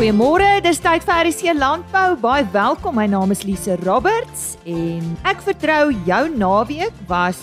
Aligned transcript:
Goeiemôre, 0.00 0.62
dis 0.64 0.78
tyd 0.80 1.04
vir 1.04 1.26
RC 1.28 1.50
Landbou. 1.58 2.14
Baie 2.22 2.46
welkom. 2.54 2.94
My 2.96 3.02
naam 3.04 3.34
is 3.34 3.42
Lise 3.44 3.74
Roberts 3.82 4.54
en 4.64 5.10
ek 5.28 5.42
vertrou 5.44 5.90
jou 6.06 6.20
naweek 6.40 7.02
was 7.10 7.36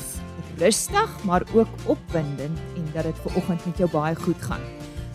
rustig, 0.57 1.11
maar 1.29 1.45
ook 1.53 1.69
opwindend 1.85 2.57
en 2.73 2.87
dat 2.95 3.05
dit 3.05 3.21
ver 3.21 3.37
oggend 3.37 3.61
met 3.69 3.83
jou 3.83 3.91
baie 3.93 4.17
goed 4.23 4.41
gaan. 4.41 4.65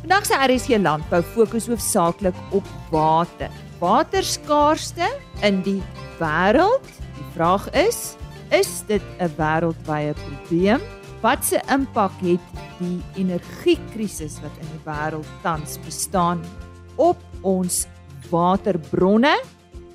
Vandag 0.04 0.30
se 0.30 0.38
RC 0.38 0.78
Landbou 0.84 1.18
fokus 1.32 1.66
hoofsaaklik 1.66 2.38
op 2.54 2.70
water. 2.94 3.50
Waterskaarste 3.82 5.10
in 5.42 5.64
die 5.66 5.80
wêreld. 6.22 6.94
Die 7.18 7.28
vraag 7.34 7.66
is, 7.74 8.14
is 8.54 8.84
dit 8.86 9.02
'n 9.18 9.34
wêreldwye 9.34 10.14
probleem? 10.14 10.78
Wat 11.26 11.42
se 11.44 11.58
impak 11.66 12.14
het 12.22 12.46
die 12.78 13.02
energiekrisis 13.18 14.38
wat 14.46 14.54
in 14.62 14.68
die 14.78 14.84
wêreld 14.86 15.26
tans 15.42 15.82
bestaan 15.82 16.38
op 16.94 17.18
ons 17.42 17.86
waterbronne 18.30 19.34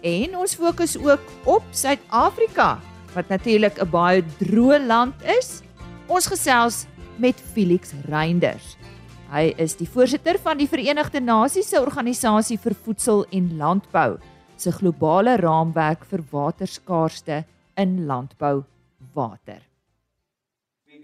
en 0.06 0.36
ons 0.38 0.56
fokus 0.56 0.98
ook 1.02 1.24
op 1.50 1.64
Suid-Afrika 1.72 2.78
wat 3.16 3.30
natuurlik 3.30 3.82
'n 3.82 3.90
baie 3.90 4.24
droë 4.40 4.86
land 4.86 5.16
is. 5.24 5.62
Ons 6.08 6.28
gesels 6.28 6.86
met 7.18 7.36
Felix 7.54 7.94
Reinders. 8.06 8.78
Hy 9.32 9.54
is 9.58 9.76
die 9.76 9.90
voorsitter 9.90 10.40
van 10.40 10.58
die 10.58 10.68
Verenigde 10.68 11.20
Nasies 11.20 11.70
se 11.70 11.82
organisasie 11.82 12.58
vir 12.58 12.76
voedsel 12.76 13.26
en 13.32 13.58
landbou 13.58 14.18
se 14.56 14.72
globale 14.72 15.36
raamwerk 15.36 16.06
vir 16.06 16.24
waterskaarste 16.32 17.44
in 17.76 18.06
landbou 18.06 18.64
water 19.14 19.67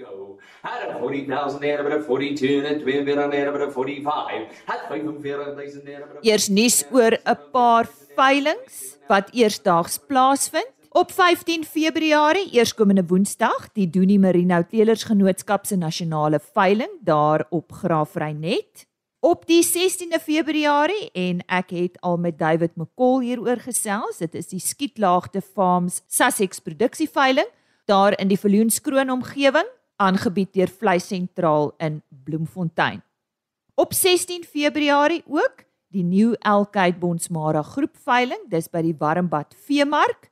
go. 0.04 0.38
Had 0.62 0.90
a 0.90 1.00
40,000 1.00 1.62
naira, 1.62 1.84
but 1.84 1.94
a 1.94 2.04
42 2.04 2.64
en 2.66 2.80
2 2.80 3.04
weer 3.04 3.16
naira, 3.16 3.52
but 3.52 3.62
a 3.62 3.72
45. 3.72 4.48
Had 4.66 4.88
45,000 4.88 5.84
naira, 5.84 6.08
but 6.08 6.26
Eers 6.26 6.48
nuus 6.50 6.84
oor 6.92 7.18
'n 7.26 7.38
paar 7.52 7.90
veilinge 8.16 8.98
wat 9.08 9.30
eersdaags 9.34 9.98
plaasvind. 10.08 10.72
Op 10.94 11.12
15 11.12 11.64
Februarie, 11.66 12.52
eerskomende 12.52 13.04
Woensdag, 13.08 13.72
die 13.74 13.90
Doenie 13.90 14.20
Merino 14.20 14.62
Teelers 14.62 15.04
Genootskap 15.04 15.66
se 15.66 15.76
nasionale 15.76 16.40
veiling 16.54 16.92
daar 17.02 17.46
op 17.50 17.72
Graafreinet. 17.72 18.86
Op 19.20 19.48
die 19.48 19.64
16de 19.64 20.20
Februarie 20.22 21.10
en 21.14 21.40
ek 21.48 21.70
het 21.70 21.98
al 22.02 22.18
met 22.18 22.38
David 22.38 22.76
McCall 22.76 23.24
hieroor 23.24 23.58
gesels. 23.64 24.18
Dit 24.20 24.36
is 24.36 24.52
die 24.52 24.60
Skietlaagte 24.60 25.42
Farms 25.42 26.02
Sussex 26.08 26.60
produksieveiling 26.60 27.48
daar 27.86 28.14
in 28.20 28.28
die 28.28 28.40
Viljoenskroon 28.40 29.10
omgewing 29.10 29.70
aangebied 30.02 30.54
deur 30.54 30.72
Vleis 30.72 31.08
Sentraal 31.08 31.74
in 31.78 32.02
Bloemfontein. 32.24 33.02
Op 33.76 33.94
16 33.94 34.44
Februarie 34.44 35.24
ook 35.28 35.66
die 35.94 36.04
New 36.04 36.34
Elkite 36.40 36.98
Bonsmara 36.98 37.62
groep 37.62 37.98
veiling, 38.06 38.42
dis 38.50 38.70
by 38.70 38.82
die 38.86 38.96
Warmbad 38.98 39.54
Veemark. 39.68 40.30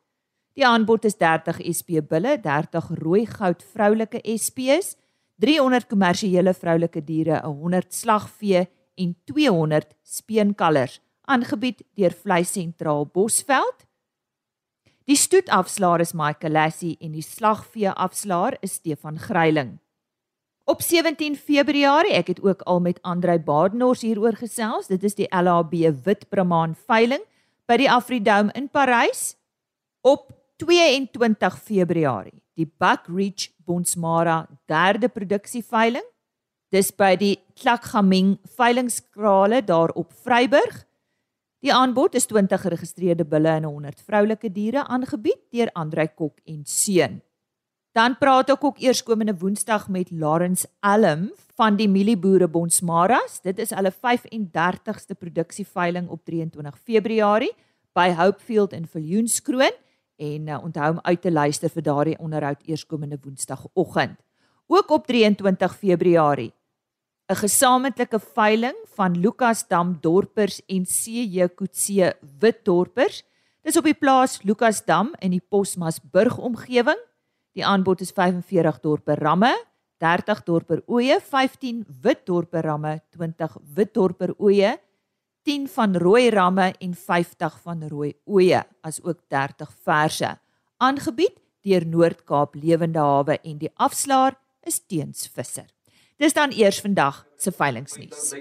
Die 0.57 0.65
aanbod 0.67 1.05
is 1.07 1.15
30 1.17 1.61
SP 1.77 2.01
bulle, 2.07 2.35
30 2.41 2.91
rooi 2.99 3.25
goud 3.29 3.61
vroulike 3.73 4.19
SP's, 4.25 4.95
300 5.41 5.87
kommersiële 5.89 6.53
vroulike 6.53 7.01
diere, 7.05 7.39
100 7.45 7.93
slagvee 7.93 8.65
en 8.99 9.15
200 9.29 9.95
speenkalvers 10.03 10.99
aangebied 11.31 11.81
deur 11.97 12.13
Vleis 12.13 12.51
Sentraal 12.51 13.07
Bosveld. 13.07 13.85
Die 15.09 15.17
stoetafslaer 15.17 16.03
is 16.03 16.13
Michael 16.13 16.53
Lassie 16.53 16.94
en 17.02 17.16
die 17.16 17.25
slagvee 17.25 17.89
afslaer 17.89 18.59
is 18.61 18.77
Stefan 18.77 19.17
Gryiling. 19.19 19.80
Op 20.69 20.83
17 20.85 21.35
Februarie, 21.41 22.13
ek 22.13 22.30
het 22.35 22.41
ook 22.45 22.61
al 22.69 22.83
met 22.85 22.99
Andrei 23.02 23.39
Badenhorst 23.41 24.05
hieroor 24.05 24.38
gesels. 24.38 24.91
Dit 24.91 25.03
is 25.03 25.17
die 25.17 25.28
LHB 25.34 25.89
Witbramaan 26.06 26.75
veiling 26.85 27.23
by 27.66 27.79
die 27.81 27.89
Afridome 27.89 28.53
in 28.53 28.69
Parys. 28.69 29.34
Op 30.06 30.29
22 30.62 31.57
Februarie, 31.66 32.38
die 32.53 32.69
Buck 32.69 33.09
Ridge 33.09 33.50
Bonsmara 33.66 34.45
derde 34.69 35.09
produksieveiling. 35.09 36.06
Dis 36.72 36.94
by 36.94 37.16
die 37.18 37.35
Klakgaming 37.57 38.35
veilingskrale 38.53 39.63
daar 39.66 39.91
op 39.97 40.13
Vryburg. 40.23 40.85
Die 41.61 41.69
aanbod 41.69 42.16
is 42.17 42.25
20 42.25 42.63
geregistreerde 42.63 43.25
bulle 43.29 43.51
en 43.53 43.67
100 43.69 43.99
vroulike 44.01 44.49
diere 44.49 44.81
aangebied 44.89 45.44
deur 45.53 45.69
Andrei 45.77 46.07
Kok 46.09 46.39
en 46.49 46.63
Seun. 46.66 47.19
Dan 47.94 48.16
praat 48.17 48.49
ek 48.49 48.63
ook 48.66 48.79
eerskomende 48.81 49.35
Woensdag 49.38 49.85
met 49.94 50.09
Lawrence 50.09 50.66
Alm 50.79 51.27
van 51.59 51.77
die 51.77 51.85
Mielieboere 51.91 52.47
Bonsmaras. 52.50 53.44
Dit 53.45 53.59
is 53.61 53.75
hulle 53.77 53.91
35ste 53.94 55.13
produksieveiling 55.19 56.07
op 56.09 56.23
23 56.25 56.79
Februarie 56.81 57.51
by 57.94 58.07
Hopefield 58.17 58.73
in 58.73 58.88
Viljoenskroon 58.89 59.77
en 60.17 60.47
uh, 60.50 60.57
onthou 60.63 60.89
om 60.95 61.03
uit 61.03 61.21
te 61.21 61.31
luister 61.31 61.69
vir 61.69 61.85
daardie 61.85 62.17
onderhoud 62.17 62.66
eerskomende 62.66 63.21
Woensdagoggend. 63.21 64.17
Ook 64.66 64.89
op 64.97 65.05
23 65.05 65.77
Februarie 65.77 66.53
'n 67.31 67.36
gesamentlike 67.40 68.19
veiling 68.19 68.75
van 68.97 69.14
Lukasdam 69.16 69.96
dorpers 70.02 70.59
en 70.68 70.84
CJ 70.84 71.47
Kutse 71.56 72.18
wit 72.40 72.66
dorpers. 72.66 73.24
Dis 73.64 73.78
op 73.78 73.88
die 73.88 73.96
plaas 73.96 74.42
Lukasdam 74.44 75.14
in 75.24 75.31
die 75.31 75.40
Posmasburg 75.40 76.38
omgewing. 76.38 77.00
Die 77.56 77.64
aanbod 77.64 78.02
is 78.02 78.12
45 78.12 78.81
dorpe 78.84 79.16
ramme, 79.16 79.53
30 80.03 80.44
dorpe 80.44 80.84
oeye, 80.90 81.22
15 81.22 81.86
wit 82.02 82.25
dorpe 82.25 82.62
ramme, 82.62 83.00
20 83.16 83.58
wit 83.75 83.94
dorpe 83.94 84.34
oeye, 84.40 84.75
10 85.48 85.68
van 85.72 85.96
rooi 85.96 86.30
ramme 86.30 86.74
en 86.80 86.94
50 86.94 87.59
van 87.63 87.88
rooi 87.88 88.13
oeye, 88.28 88.63
asook 88.84 89.24
30 89.30 89.72
verse. 89.86 90.38
Aangebied 90.78 91.38
deur 91.63 91.86
Noord-Kaap 91.86 92.56
Lewende 92.56 93.00
Hawe 93.00 93.40
en 93.44 93.58
die 93.58 93.72
afslaer 93.75 94.36
is 94.66 94.81
Teens 94.84 95.30
Visser. 95.31 95.69
Dis 96.21 96.35
dan 96.37 96.51
eers 96.53 96.77
vandag 96.79 97.23
se 97.37 97.51
veilingnuus. 97.51 98.33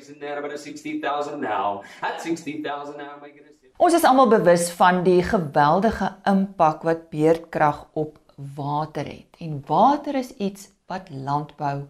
Ons 3.77 3.95
is 3.97 4.05
almal 4.05 4.29
bewus 4.29 4.67
van 4.77 5.01
die 5.07 5.23
geweldige 5.25 6.11
impak 6.29 6.85
wat 6.85 7.07
beerdkrag 7.09 7.87
op 7.93 8.19
water 8.57 9.09
het. 9.09 9.41
En 9.41 9.63
water 9.67 10.15
is 10.21 10.35
iets 10.37 10.69
wat 10.93 11.09
landbou 11.09 11.87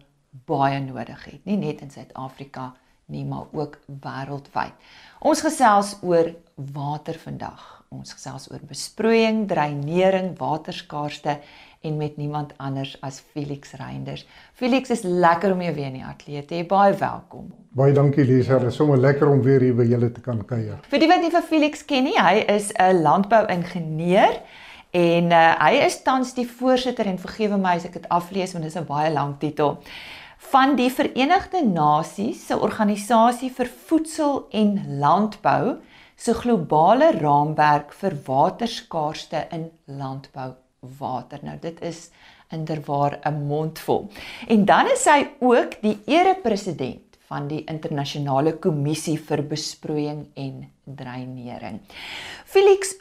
baie 0.47 0.79
nodig 0.79 1.25
het, 1.25 1.43
nie 1.43 1.59
net 1.59 1.83
in 1.83 1.91
Suid-Afrika 1.91 2.71
nie, 3.11 3.25
maar 3.27 3.51
ook 3.51 3.75
wêreldwyd. 3.85 4.71
Ons 5.19 5.43
gesels 5.43 5.97
oor 6.01 6.31
water 6.55 7.19
vandag. 7.19 7.80
Ons 7.91 8.13
gesels 8.15 8.45
oor 8.47 8.61
besproeiing, 8.63 9.41
dreinering, 9.49 10.29
waterskaarste 10.37 11.33
en 11.83 11.97
met 11.99 12.13
niemand 12.15 12.53
anders 12.55 12.93
as 13.03 13.17
Felix 13.33 13.73
Reinders. 13.75 14.23
Felix 14.55 14.93
is 14.95 15.01
lekker 15.03 15.51
om 15.51 15.59
jou 15.65 15.73
weer 15.75 15.89
in 15.89 15.97
die 15.97 16.05
ateljee 16.07 16.45
te 16.47 16.55
hê. 16.55 16.61
Baie 16.69 16.93
welkom. 16.95 17.49
Baie 17.75 17.91
dankie 17.91 18.23
Lisa. 18.23 18.61
Dit 18.63 18.71
is 18.71 18.79
sommer 18.79 18.95
lekker 18.95 19.27
om 19.27 19.43
weer 19.43 19.67
hier 19.67 19.75
by 19.75 19.89
julle 19.89 20.07
te 20.15 20.23
kan 20.23 20.39
kuier. 20.47 20.79
Vir 20.87 21.03
die 21.03 21.11
wat 21.11 21.19
nie 21.19 21.33
vir 21.35 21.43
Felix 21.49 21.83
ken 21.83 22.07
nie, 22.07 22.15
hy 22.15 22.45
is 22.55 22.71
'n 22.79 23.03
landbouingenieur 23.03 24.39
en 24.95 25.35
uh, 25.35 25.43
hy 25.59 25.83
is 25.83 25.99
tans 26.07 26.31
die 26.39 26.47
voorsitter 26.47 27.11
en 27.11 27.19
vergewe 27.19 27.59
my 27.59 27.75
as 27.75 27.91
ek 27.91 27.99
dit 27.99 28.07
aflees 28.07 28.55
want 28.55 28.63
dit 28.63 28.71
is 28.71 28.79
'n 28.79 28.87
baie 28.87 29.11
lang 29.11 29.35
titel 29.43 29.81
van 30.51 30.75
die 30.75 30.89
Verenigde 30.89 31.59
Nasies 31.67 32.47
se 32.47 32.55
organisasie 32.55 33.51
vir 33.51 33.67
voedsel 33.67 34.47
en 34.51 34.79
landbou 34.99 35.81
se 36.21 36.33
globale 36.37 37.11
raamwerk 37.17 37.95
vir 37.97 38.13
waterskaarste 38.27 39.47
in 39.55 39.69
landbou 39.87 40.51
water. 40.99 41.39
Nou 41.41 41.55
dit 41.61 41.81
is 41.81 42.09
inderwaar 42.53 43.19
'n 43.25 43.47
mondvol. 43.47 44.09
En 44.47 44.65
dan 44.65 44.91
is 44.91 45.05
hy 45.05 45.29
ook 45.39 45.81
die 45.81 45.97
erepresident 46.05 47.17
van 47.29 47.47
die 47.47 47.63
internasionale 47.63 48.53
kommissie 48.53 49.17
vir 49.17 49.41
besproeiing 49.41 50.27
en 50.35 50.71
dreinering. 50.83 51.79
Felix, 52.45 52.95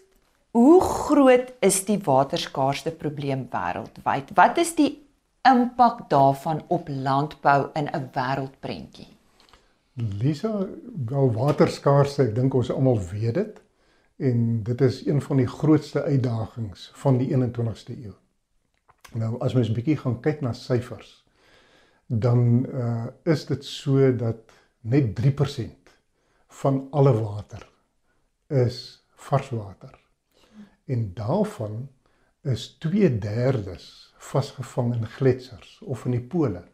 hoe 0.50 0.80
groot 0.80 1.52
is 1.60 1.84
die 1.84 1.98
waterskaarste 1.98 2.90
probleem 2.90 3.48
wêreldwyd? 3.50 4.30
Wat 4.34 4.58
is 4.58 4.74
die 4.74 4.98
impak 5.42 6.08
daarvan 6.08 6.62
op 6.68 6.88
landbou 6.88 7.70
in 7.74 7.88
'n 7.92 8.10
wêreldprentjie? 8.12 9.19
Lisa, 10.00 10.66
wel 11.06 11.32
waterskaarste, 11.32 12.24
ek 12.28 12.34
dink 12.34 12.54
ons 12.56 12.70
almal 12.72 13.00
weet 13.10 13.36
dit 13.36 13.60
en 14.20 14.62
dit 14.64 14.80
is 14.84 15.00
een 15.06 15.20
van 15.24 15.40
die 15.40 15.48
grootste 15.48 16.02
uitdagings 16.02 16.90
van 17.00 17.18
die 17.20 17.30
21ste 17.32 17.96
eeu. 17.96 18.14
Nou 19.16 19.38
as 19.40 19.54
mens 19.56 19.68
'n 19.68 19.76
bietjie 19.76 19.96
gaan 19.96 20.20
kyk 20.20 20.40
na 20.40 20.52
syfers, 20.52 21.24
dan 22.06 22.66
uh 22.66 23.06
is 23.24 23.46
dit 23.46 23.64
so 23.64 24.16
dat 24.16 24.52
net 24.80 25.14
3% 25.14 25.94
van 26.48 26.88
alle 26.90 27.12
water 27.12 27.68
is 28.48 29.06
varswater. 29.14 29.98
En 30.84 31.14
daarvan 31.14 31.88
is 32.42 32.78
2/3 32.78 34.12
vasgevang 34.18 34.94
in 34.94 35.06
gletsers 35.06 35.80
of 35.82 36.04
in 36.04 36.10
die 36.10 36.26
pole. 36.26 36.64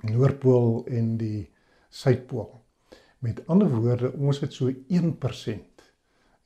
Noordpool 0.00 0.86
en 0.86 1.16
die 1.16 1.51
Suidpool. 1.92 2.50
Met 3.22 3.42
ander 3.52 3.68
woorde, 3.70 4.12
ons 4.18 4.40
het 4.42 4.54
so 4.56 4.72
1% 4.72 5.84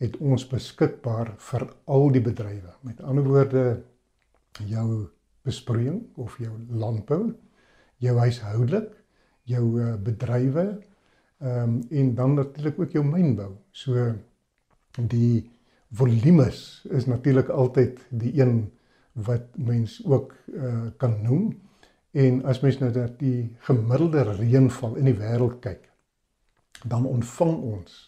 het 0.03 0.17
ons 0.21 0.45
beskikbaar 0.51 1.33
vir 1.41 1.65
al 1.89 2.11
die 2.13 2.21
bedrywe. 2.21 2.75
Met 2.85 3.01
ander 3.01 3.25
woorde, 3.25 3.63
jou 4.69 5.07
besproeiing 5.47 6.03
of 6.21 6.37
jou 6.43 6.53
landbou, 6.69 7.31
jou 8.03 8.17
huishoudelik, 8.19 8.91
jou 9.49 9.65
uh, 9.81 9.95
bedrywe, 10.03 10.67
ehm 11.37 11.63
um, 11.63 11.81
en 11.93 12.15
dan 12.17 12.35
natuurlik 12.35 12.79
ook 12.81 12.95
jou 12.97 13.05
mynbou. 13.05 13.51
So 13.71 14.15
die 14.97 15.51
volumes 15.93 16.87
is 16.91 17.07
natuurlik 17.07 17.49
altyd 17.49 18.01
die 18.11 18.33
een 18.41 18.71
wat 19.13 19.57
mens 19.57 20.01
ook 20.05 20.33
uh, 20.47 20.87
kan 20.97 21.23
noem. 21.23 21.53
En 22.17 22.45
as 22.49 22.63
mens 22.65 22.79
nou 22.81 22.91
dat 22.93 23.19
die 23.21 23.57
gemiddelde 23.69 24.23
reënval 24.39 24.95
in 24.97 25.11
die 25.11 25.19
wêreld 25.19 25.59
kyk, 25.65 25.83
dan 26.89 27.05
ontvang 27.09 27.57
ons 27.77 27.99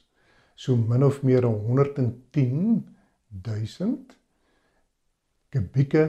so 0.58 0.76
min 0.76 1.04
of 1.04 1.20
meer 1.22 1.44
110 1.44 2.86
000 3.44 3.98
kubieke 5.52 6.04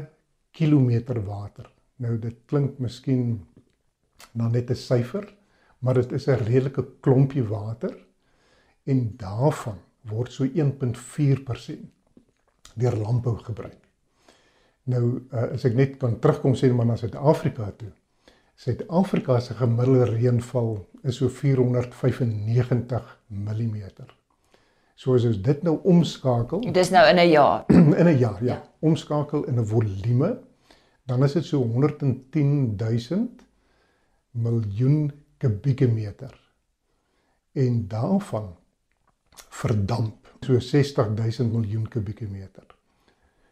kilometer 0.56 1.20
water. 1.26 1.68
Nou 2.00 2.16
dit 2.20 2.40
klink 2.48 2.80
miskien 2.80 3.46
dan 4.32 4.52
net 4.52 4.72
'n 4.72 4.76
syfer, 4.76 5.28
maar 5.80 5.94
dit 5.94 6.12
is 6.12 6.28
'n 6.28 6.44
redelike 6.44 6.86
klompie 7.00 7.44
water 7.44 7.96
en 8.84 9.18
daarvan 9.18 9.80
word 10.02 10.32
so 10.32 10.44
1.4% 10.44 11.92
deur 12.76 12.96
landbou 12.96 13.38
gebruik. 13.38 13.89
Nou 14.90 15.04
uh, 15.20 15.48
as 15.54 15.66
ek 15.68 15.76
net 15.78 15.98
kan 16.02 16.18
terugkom 16.22 16.56
sê 16.58 16.72
maar 16.74 16.88
na 16.90 16.98
Suid-Afrika 17.00 17.70
toe. 17.78 17.92
Suid-Afrika 18.60 19.40
se 19.40 19.56
gemiddelde 19.56 20.10
reënval 20.10 20.74
is 21.08 21.20
so 21.22 21.30
495 21.32 23.20
mm. 23.30 23.76
So 25.00 25.16
as 25.16 25.24
ons 25.30 25.38
dit 25.40 25.62
nou 25.64 25.78
omskakel, 25.88 26.66
dis 26.76 26.92
nou 26.92 27.06
in 27.08 27.22
'n 27.22 27.30
jaar. 27.30 27.64
in 28.02 28.08
'n 28.08 28.18
jaar, 28.18 28.44
ja. 28.44 28.54
ja. 28.54 28.64
Omskakel 28.80 29.46
in 29.48 29.60
'n 29.60 29.66
volume, 29.66 30.40
dan 31.06 31.24
is 31.24 31.34
dit 31.34 31.46
so 31.46 31.64
110 31.64 32.76
000 32.76 33.30
miljoen 34.32 35.12
kubieke 35.38 35.88
meter. 35.88 36.34
En 37.54 37.88
daarvan 37.88 38.56
verdamp 39.50 40.36
so 40.42 40.60
60 40.60 41.16
000 41.16 41.50
miljoen 41.50 41.88
kubieke 41.88 42.28
meter. 42.28 42.79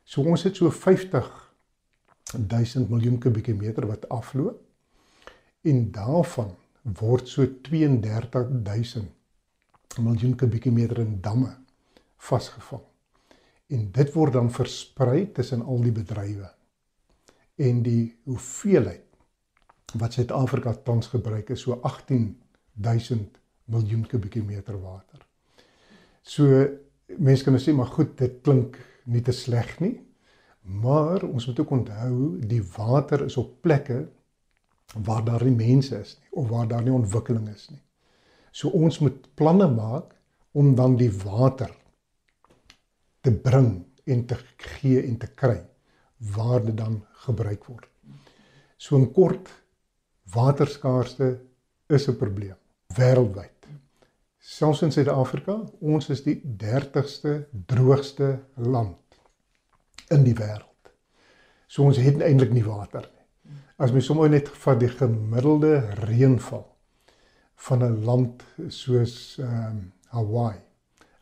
So 0.07 0.23
ons 0.23 0.45
het 0.47 0.55
so 0.55 0.71
50 0.71 1.27
000 2.37 2.87
miljoen 2.87 3.19
kubieke 3.19 3.55
meter 3.55 3.87
wat 3.89 4.07
afloop 4.13 5.67
en 5.67 5.89
daarvan 5.91 6.53
word 6.99 7.27
so 7.27 7.43
32 7.67 8.47
000 8.63 10.03
miljoen 10.03 10.35
kubieke 10.39 10.71
meter 10.71 11.01
in 11.03 11.17
damme 11.21 11.51
vasgevang. 12.29 12.83
En 13.67 13.89
dit 13.91 14.13
word 14.15 14.37
dan 14.37 14.51
versprei 14.51 15.25
tussen 15.35 15.65
al 15.65 15.83
die 15.83 15.91
bedrywe. 15.91 16.49
En 17.59 17.83
die 17.83 18.15
hoeveelheid 18.23 19.03
wat 19.99 20.15
Suid-Afrika 20.15 20.75
tans 20.87 21.11
gebruik 21.11 21.49
is 21.49 21.65
so 21.65 21.79
18 21.83 22.29
000 22.79 23.25
miljoen 23.65 24.05
kubieke 24.07 24.43
meter 24.43 24.79
water. 24.79 25.19
So 26.21 26.47
mense 27.17 27.43
kan 27.43 27.55
nou 27.55 27.63
sê 27.63 27.75
maar 27.75 27.91
goed, 27.91 28.15
dit 28.19 28.39
klink 28.43 28.79
nie 29.07 29.23
te 29.23 29.33
sleg 29.35 29.79
nie. 29.83 29.95
Maar 30.67 31.23
ons 31.23 31.47
moet 31.47 31.59
ook 31.63 31.73
onthou 31.77 32.13
die 32.43 32.61
water 32.75 33.23
is 33.25 33.37
op 33.39 33.53
plekke 33.63 34.05
waar 35.07 35.23
daar 35.23 35.43
nie 35.43 35.55
mense 35.55 35.99
is 35.99 36.15
nie 36.19 36.31
of 36.39 36.49
waar 36.51 36.67
daar 36.67 36.83
nie 36.83 36.93
ontwikkeling 36.95 37.47
is 37.51 37.67
nie. 37.71 37.81
So 38.51 38.69
ons 38.69 38.99
moet 38.99 39.27
planne 39.35 39.67
maak 39.71 40.15
om 40.57 40.75
dan 40.75 40.95
die 40.99 41.11
water 41.23 41.71
te 43.21 43.31
bring 43.31 43.85
en 44.07 44.25
te 44.25 44.37
gee 44.57 45.03
en 45.03 45.17
te 45.19 45.27
kry 45.27 45.59
waar 46.33 46.63
dit 46.65 46.77
dan 46.77 47.01
gebruik 47.27 47.67
word. 47.67 47.89
So 48.77 48.97
in 48.97 49.11
kort 49.13 49.51
waterskaarste 50.33 51.37
is 51.89 52.07
'n 52.07 52.17
probleem 52.17 52.55
wêreldwyd. 52.97 53.56
Selfs 54.47 54.79
in 54.85 54.93
Suid-Afrika, 54.95 55.57
ons 55.83 56.05
is 56.13 56.21
die 56.23 56.37
30ste 56.39 57.33
droogste 57.67 58.29
land 58.63 59.17
in 60.15 60.23
die 60.23 60.35
wêreld. 60.37 60.91
So 61.67 61.83
ons 61.83 61.99
het 61.99 62.21
eintlik 62.23 62.53
nie 62.55 62.63
water 62.63 63.03
nie. 63.09 63.59
As 63.83 63.91
mens 63.91 64.07
sommer 64.07 64.31
net 64.31 64.47
vat 64.63 64.79
die 64.79 64.87
gemiddelde 64.87 65.73
reënval 65.99 66.63
van 67.67 67.83
'n 67.83 67.99
land 68.07 68.45
soos 68.71 69.35
ehm 69.43 69.67
um, 69.67 69.83
Hawaii. 70.15 70.61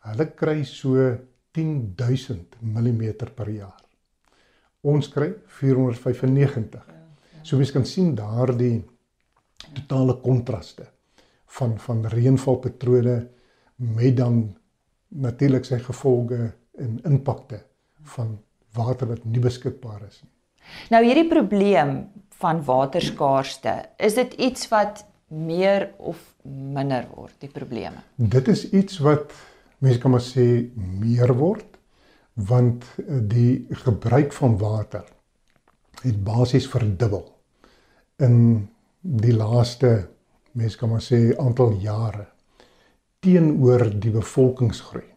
Hulle 0.05 0.25
kry 0.37 0.63
so 0.63 1.17
10000 1.57 2.61
mm 2.61 3.03
per 3.35 3.49
jaar. 3.49 3.81
Ons 4.83 5.09
kry 5.09 5.33
495. 5.47 6.83
So 7.41 7.57
mens 7.57 7.71
kan 7.71 7.85
sien 7.85 8.13
daardie 8.15 8.85
totale 9.73 10.21
kontraste 10.21 10.93
van 11.57 11.77
van 11.79 12.05
reënvalpatrone 12.11 13.15
met 13.75 14.17
dan 14.17 14.55
natuurlik 15.07 15.65
sy 15.65 15.79
gevolge 15.79 16.53
en 16.79 16.99
impakte 17.07 17.61
van 18.15 18.37
water 18.75 19.07
wat 19.07 19.23
nie 19.23 19.41
beskikbaar 19.43 20.03
is 20.07 20.21
nie. 20.23 20.31
Nou 20.91 21.01
hierdie 21.05 21.27
probleem 21.29 21.97
van 22.41 22.63
waterskaarste, 22.65 23.75
is 23.97 24.17
dit 24.17 24.33
iets 24.33 24.67
wat 24.71 25.05
meer 25.27 25.91
of 25.97 26.19
minder 26.43 27.07
word 27.15 27.35
die 27.39 27.49
probleme? 27.49 28.03
Dit 28.15 28.49
is 28.51 28.67
iets 28.71 28.99
wat 29.03 29.33
mense 29.83 30.01
kan 30.01 30.15
maar 30.15 30.25
sê 30.25 30.47
meer 30.75 31.33
word 31.37 31.71
want 32.35 32.83
die 33.31 33.65
gebruik 33.85 34.33
van 34.35 34.57
water 34.59 35.05
het 36.03 36.17
basies 36.23 36.67
verdubbel 36.67 37.23
in 38.19 38.67
die 38.99 39.33
laaste 39.35 40.09
mense 40.55 40.79
kan 40.79 40.89
maar 40.89 41.03
sê 41.03 41.35
aantal 41.37 41.75
jare 41.83 42.27
teenoor 43.25 43.87
die 43.99 44.11
bevolkingsgroei. 44.13 45.07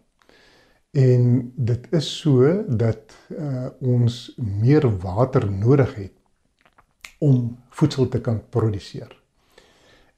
En 0.97 1.53
dit 1.55 1.89
is 1.93 2.09
so 2.21 2.49
dat 2.67 3.15
uh, 3.29 3.69
ons 3.85 4.17
meer 4.37 4.87
water 5.03 5.45
nodig 5.51 5.95
het 5.95 6.15
om 7.19 7.59
voedsel 7.71 8.09
te 8.09 8.21
kan 8.21 8.41
produseer. 8.49 9.13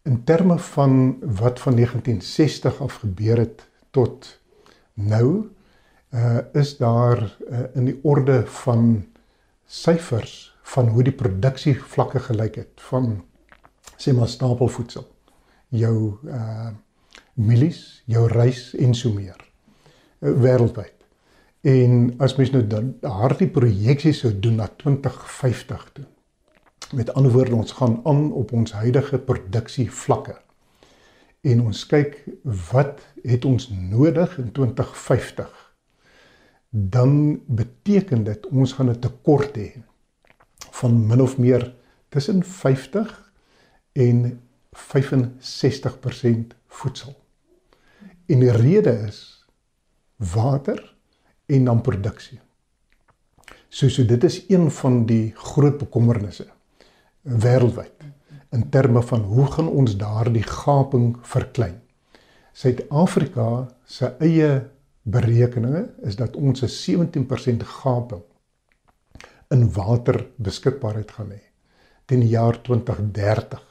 In 0.06 0.22
terme 0.24 0.58
van 0.58 1.18
wat 1.20 1.60
van 1.60 1.74
1960 1.74 2.80
af 2.80 3.00
gebeur 3.02 3.42
het 3.42 3.66
tot 3.90 4.28
nou, 4.94 5.50
uh, 6.10 6.38
is 6.52 6.76
daar 6.76 7.36
uh, 7.48 7.64
in 7.74 7.84
die 7.84 7.98
orde 8.02 8.46
van 8.46 9.04
syfers 9.66 10.54
van 10.62 10.88
hoe 10.88 11.02
die 11.02 11.14
produksievlakke 11.14 12.18
gelyk 12.18 12.54
het 12.54 12.80
van 12.90 13.24
sê 14.00 14.14
maar 14.16 14.28
stapelvoedsel. 14.28 15.04
Jou 15.68 15.96
uh 16.24 16.70
mielies, 17.40 18.02
jou 18.10 18.26
rys 18.28 18.74
en 18.76 18.94
so 18.94 19.12
meer. 19.14 19.38
Uh, 20.20 20.34
Wêreldwyd. 20.42 20.96
En 21.64 22.14
as 22.20 22.36
mens 22.36 22.52
nou 22.52 22.62
dan 22.66 22.94
hardie 23.04 23.48
projeksies 23.52 24.22
sou 24.22 24.32
doen 24.32 24.58
na 24.60 24.68
2050 24.80 25.86
toe. 25.96 26.06
Met 26.96 27.12
ander 27.14 27.32
woorde, 27.32 27.54
ons 27.54 27.72
gaan 27.78 28.00
aan 28.08 28.30
op 28.32 28.52
ons 28.52 28.72
huidige 28.72 29.18
produksievlakke. 29.18 30.38
En 31.46 31.62
ons 31.68 31.84
kyk 31.88 32.16
wat 32.72 33.00
het 33.24 33.44
ons 33.48 33.68
nodig 33.70 34.38
in 34.40 34.50
2050? 34.52 35.52
Dan 36.70 37.40
beteken 37.46 38.24
dit 38.24 38.46
ons 38.46 38.72
gaan 38.72 38.90
'n 38.90 39.00
tekort 39.00 39.56
hê 39.56 39.82
van 40.70 41.06
min 41.06 41.20
of 41.20 41.38
meer 41.38 41.74
tussen 42.08 42.42
50 42.44 43.29
en 43.92 44.40
65% 44.76 46.54
voedsel. 46.66 47.14
En 48.26 48.38
die 48.38 48.50
rede 48.50 48.92
is 49.06 49.46
water 50.16 50.96
en 51.46 51.64
dan 51.64 51.80
produksie. 51.80 52.40
So 53.68 53.88
so 53.88 54.04
dit 54.04 54.24
is 54.24 54.44
een 54.48 54.70
van 54.70 55.06
die 55.06 55.32
groot 55.34 55.78
bekommernisse 55.78 56.46
wêreldwyd 57.22 58.06
in 58.50 58.68
terme 58.70 59.02
van 59.02 59.20
hoe 59.20 59.46
gaan 59.46 59.68
ons 59.68 59.96
daardie 59.96 60.42
gaping 60.42 61.16
verklein. 61.22 61.78
Suid-Afrika 62.52 63.68
se 63.84 64.10
eie 64.18 64.70
berekeninge 65.02 65.86
is 66.02 66.16
dat 66.16 66.36
ons 66.36 66.62
'n 66.62 66.68
17% 66.68 67.62
gaping 67.62 68.22
in 69.48 69.72
water 69.72 70.26
beskikbaarheid 70.36 71.10
gaan 71.10 71.30
hê 71.30 71.42
teen 72.06 72.20
die 72.20 72.28
jaar 72.28 72.62
2030. 72.62 73.69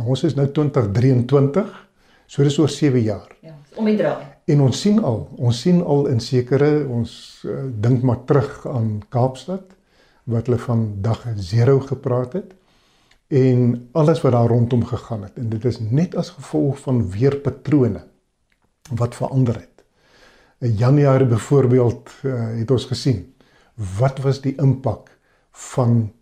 Nou 0.00 0.14
ons 0.14 0.22
is 0.24 0.32
nou 0.32 0.46
2023. 0.48 1.72
So 2.30 2.46
dis 2.46 2.56
oor 2.62 2.70
7 2.72 3.02
jaar. 3.04 3.28
Ja, 3.44 3.52
om 3.76 3.88
die 3.90 3.98
draai. 3.98 4.22
En 4.50 4.62
ons 4.64 4.80
sien 4.80 4.96
al, 5.04 5.26
ons 5.36 5.60
sien 5.60 5.82
al 5.84 6.06
in 6.08 6.22
sekere 6.24 6.70
ons 6.88 7.12
uh, 7.44 7.66
dink 7.84 8.06
maar 8.06 8.22
terug 8.24 8.64
aan 8.70 9.02
Kaapstad 9.12 9.76
wat 10.30 10.48
hulle 10.48 10.58
van 10.62 10.86
dag 11.04 11.26
0 11.36 11.82
gepraat 11.90 12.38
het 12.38 12.56
en 13.30 13.76
alles 13.98 14.22
wat 14.24 14.34
daar 14.34 14.50
rondom 14.50 14.82
gegaan 14.86 15.22
het 15.26 15.36
en 15.38 15.50
dit 15.52 15.64
is 15.68 15.78
net 15.82 16.16
as 16.18 16.32
gevolg 16.34 16.80
van 16.82 17.02
weerpatrone 17.12 18.02
wat 18.98 19.14
verander 19.14 19.60
het. 19.60 19.84
In 20.58 20.74
Januarie 20.80 21.28
byvoorbeeld 21.30 22.10
uh, 22.24 22.40
het 22.58 22.70
ons 22.70 22.88
gesien 22.90 23.22
wat 24.00 24.18
was 24.24 24.42
die 24.42 24.56
impak 24.58 25.12
van 25.74 26.12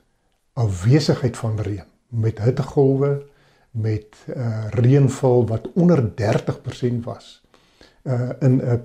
afwesigheid 0.53 1.37
van 1.37 1.61
reën 1.65 1.89
met 2.09 2.43
hittegolwe 2.45 3.17
met 3.81 4.17
uh, 4.27 4.67
reënval 4.71 5.47
wat 5.47 5.69
onder 5.75 6.03
30% 6.03 7.05
was 7.05 7.43
uh, 8.03 8.31
in 8.41 8.61
'n 8.63 8.83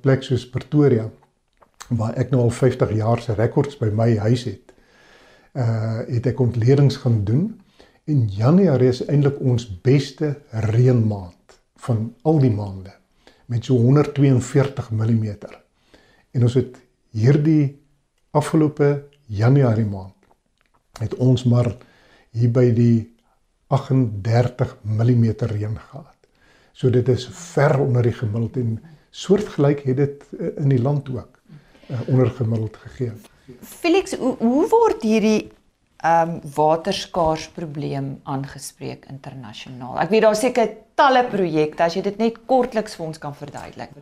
plek 0.00 0.22
soos 0.22 0.48
Pretoria 0.50 1.10
waar 1.88 2.14
ek 2.14 2.30
nou 2.30 2.42
al 2.42 2.50
50 2.50 2.92
jaar 2.94 3.20
se 3.20 3.34
rekords 3.34 3.76
by 3.78 3.90
my 3.92 4.16
huis 4.16 4.44
het. 4.44 4.72
Uh 5.52 6.00
het 6.08 6.26
ek 6.26 6.40
ontledings 6.40 6.96
gaan 6.96 7.24
doen 7.24 7.60
en 8.04 8.26
Januarie 8.28 8.88
is 8.88 9.04
eintlik 9.06 9.38
ons 9.40 9.80
beste 9.80 10.34
reënmaand 10.50 11.60
van 11.76 12.14
al 12.22 12.38
die 12.38 12.50
maande 12.50 12.92
met 13.46 13.64
so 13.64 13.76
142 13.76 14.90
mm. 14.90 15.36
En 16.30 16.42
ons 16.42 16.54
het 16.54 16.76
hierdie 17.10 17.78
afgelope 18.30 19.04
Januarie 19.26 19.86
maand 19.86 20.12
het 20.98 21.14
ons 21.14 21.44
maar 21.44 21.76
hier 22.30 22.50
by 22.50 22.68
die 22.74 23.13
38 23.74 24.76
mm 24.82 25.24
reën 25.38 25.78
gehad. 25.78 26.18
So 26.72 26.90
dit 26.90 27.08
is 27.08 27.26
ver 27.30 27.78
onder 27.80 28.02
die 28.02 28.12
gemiddeld 28.12 28.56
en 28.56 28.78
soortgelyk 29.10 29.84
het 29.86 29.96
dit 29.96 30.24
uh, 30.32 30.50
in 30.62 30.72
die 30.74 30.82
land 30.82 31.08
ook 31.10 31.38
uh, 31.88 32.00
onder 32.08 32.30
gemiddeld 32.30 32.76
gegee. 32.76 33.12
Felix, 33.60 34.16
hoe, 34.18 34.36
hoe 34.38 34.64
word 34.68 35.02
hierdie 35.02 35.52
ehm 36.04 36.34
um, 36.34 36.40
waterskaars 36.54 37.46
probleem 37.56 38.08
aangespreek 38.28 39.06
internasionaal? 39.08 39.96
Ek 40.02 40.10
weet 40.12 40.26
daar 40.26 40.36
seker 40.36 40.74
talle 40.98 41.22
projekte 41.30 41.86
as 41.86 41.96
jy 41.96 42.02
dit 42.04 42.18
net 42.20 42.42
kortliks 42.50 42.98
vir 42.98 43.06
ons 43.06 43.22
kan 43.22 43.36
verduidelik. 43.38 43.94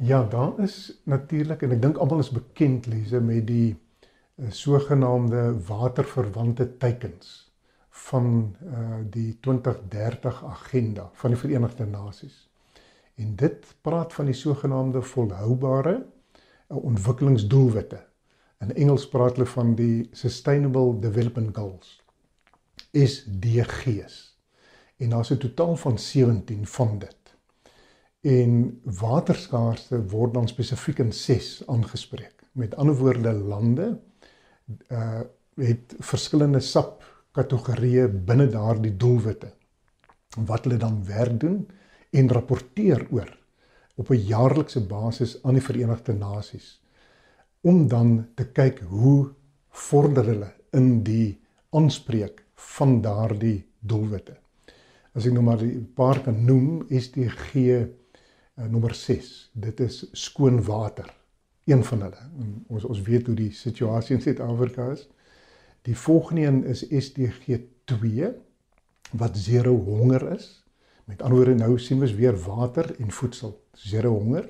Ja, 0.00 0.22
daar 0.24 0.56
is 0.64 0.78
natuurlik 1.04 1.66
en 1.66 1.76
ek 1.76 1.82
dink 1.82 2.00
almal 2.00 2.24
is 2.24 2.32
bekend 2.32 2.88
Lize 2.88 3.20
met 3.20 3.44
die 3.50 3.74
uh, 3.74 4.48
sogenaamde 4.48 5.44
waterverwante 5.68 6.70
teikens 6.80 7.49
van 8.08 8.56
uh, 8.64 9.00
die 9.10 9.38
2030 9.40 10.44
agenda 10.44 11.10
van 11.12 11.30
die 11.30 11.38
Verenigde 11.38 11.86
Nasies. 11.86 12.48
En 13.14 13.36
dit 13.36 13.66
praat 13.80 14.12
van 14.12 14.30
die 14.30 14.34
sogenaamde 14.34 15.02
volhoubare 15.02 16.06
ontwikkelingsdoelwitte. 16.66 18.00
In 18.60 18.74
Engels 18.74 19.08
praat 19.08 19.36
hulle 19.36 19.48
van 19.48 19.74
die 19.74 20.08
Sustainable 20.12 20.98
Development 21.00 21.56
Goals. 21.56 22.02
SDG's. 22.92 24.18
En 24.96 25.10
daar's 25.10 25.30
'n 25.30 25.38
totaal 25.38 25.76
van 25.76 25.98
17 25.98 26.66
van 26.66 26.98
dit. 26.98 27.16
En 28.20 28.80
waterskaarste 28.84 30.06
word 30.06 30.34
dan 30.34 30.48
spesifiek 30.48 30.98
in 30.98 31.12
6 31.12 31.62
aangespreek. 31.66 32.34
Met 32.52 32.76
ander 32.76 32.96
woorde 32.96 33.32
lande 33.32 34.00
uh 34.88 35.20
het 35.54 35.94
verskillende 35.98 36.60
sub 36.60 37.04
kategorieë 37.36 38.08
binne 38.28 38.46
daardie 38.50 38.96
doelwitte 38.96 39.52
wat 40.36 40.64
hulle 40.64 40.78
dan 40.78 41.04
werk 41.06 41.40
doen 41.40 41.60
en 42.10 42.32
rapporteer 42.36 43.06
oor 43.10 43.30
op 43.96 44.10
'n 44.10 44.26
jaarlikse 44.32 44.80
basis 44.86 45.42
aan 45.42 45.54
die 45.54 45.66
Verenigde 45.68 46.12
Nasies 46.12 46.80
om 47.60 47.88
dan 47.88 48.28
te 48.34 48.44
kyk 48.44 48.80
hoe 48.80 49.32
vorder 49.68 50.24
hulle 50.24 50.52
in 50.72 51.02
die 51.04 51.40
aanspreek 51.70 52.44
van 52.54 53.00
daardie 53.00 53.66
doelwitte. 53.78 54.36
As 55.14 55.26
ek 55.26 55.32
nou 55.32 55.42
maar 55.42 55.62
'n 55.62 55.92
paar 55.94 56.20
kan 56.22 56.44
noem, 56.44 56.86
SDG 56.88 57.54
uh, 57.56 58.66
nommer 58.68 58.94
6. 58.94 59.50
Dit 59.52 59.80
is 59.80 60.06
skoon 60.12 60.62
water. 60.62 61.14
Een 61.64 61.84
van 61.84 62.02
hulle. 62.02 62.22
Ons 62.68 62.84
ons 62.84 63.02
weet 63.02 63.26
hoe 63.26 63.34
die 63.34 63.52
situasie 63.52 64.16
in 64.16 64.22
Suid-Afrika 64.22 64.90
is. 64.90 65.08
Die 65.82 65.96
volgende 65.96 66.42
een 66.46 66.64
is 66.64 66.84
SDG 66.88 67.60
2 67.84 68.32
wat 69.10 69.36
zero 69.36 69.76
honger 69.76 70.32
is. 70.32 70.64
Met 71.04 71.22
ander 71.22 71.36
woorde 71.36 71.54
nou 71.54 71.78
sien 71.78 72.00
ons 72.00 72.14
weer 72.14 72.36
water 72.44 72.92
en 73.00 73.10
voedsel, 73.10 73.54
zero 73.72 74.12
honger. 74.12 74.48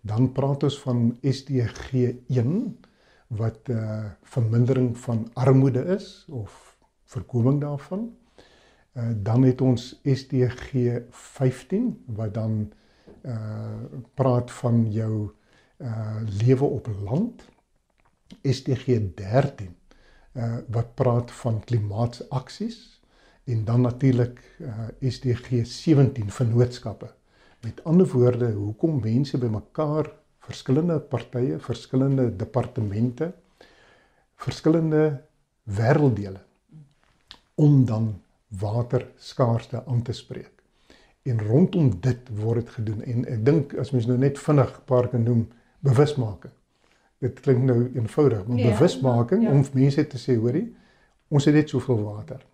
Dan 0.00 0.32
praat 0.32 0.62
ons 0.62 0.78
van 0.80 1.18
SDG 1.20 1.92
1 2.26 2.78
wat 3.26 3.68
uh 3.68 4.04
vermindering 4.22 4.98
van 4.98 5.28
armoede 5.34 5.84
is 5.84 6.26
of 6.30 6.78
voorkoming 7.04 7.60
daarvan. 7.60 8.16
Uh 8.92 9.10
dan 9.16 9.42
het 9.42 9.60
ons 9.60 10.00
SDG 10.02 10.72
15 11.10 12.04
wat 12.06 12.34
dan 12.34 12.72
uh 13.22 13.84
praat 14.14 14.50
van 14.50 14.86
jou 14.92 15.30
uh 15.76 16.22
lewe 16.40 16.64
op 16.64 16.88
land. 17.04 17.44
SDG 18.42 19.14
13 19.14 19.76
uh 20.36 20.58
wat 20.68 20.94
praat 20.94 21.30
van 21.40 21.60
klimaatsaksies 21.64 23.00
en 23.46 23.64
dan 23.64 23.80
natuurlik 23.80 24.40
uh, 24.58 24.88
SDG 25.00 25.66
17 25.66 26.30
vennootskappe. 26.30 27.12
Met 27.62 27.84
ander 27.84 28.08
woorde, 28.10 28.50
hoekom 28.52 29.00
mense 29.02 29.38
bymekaar 29.38 30.10
verskillende 30.38 30.98
partye, 31.00 31.58
verskillende 31.58 32.26
departemente, 32.36 33.32
verskillende 34.36 35.22
wêrelddele 35.62 36.42
om 37.54 37.84
dan 37.84 38.10
waterskaarste 38.48 39.84
aan 39.86 40.02
te 40.02 40.12
spreek. 40.12 40.52
En 41.22 41.40
rondom 41.46 42.00
dit 42.00 42.28
word 42.38 42.60
dit 42.64 42.74
gedoen 42.78 43.02
en 43.02 43.24
ek 43.30 43.46
dink 43.46 43.74
as 43.80 43.90
mens 43.94 44.06
nou 44.06 44.18
net 44.18 44.38
vinnig 44.38 44.70
'n 44.76 44.84
paar 44.86 45.08
kan 45.08 45.22
noem, 45.22 45.48
bewusmaking. 45.80 46.55
Dit 47.26 47.40
klink 47.44 47.64
nou 47.66 47.78
eenvoudig, 47.86 48.44
maar 48.46 48.60
ja, 48.62 48.72
bewusmaking 48.72 49.46
ja. 49.46 49.54
om 49.54 49.64
mense 49.74 50.06
te 50.06 50.20
sê, 50.20 50.36
hoorie, 50.38 50.68
ons 51.28 51.48
het 51.48 51.56
net 51.56 51.72
soveel 51.72 52.04
water. 52.04 52.44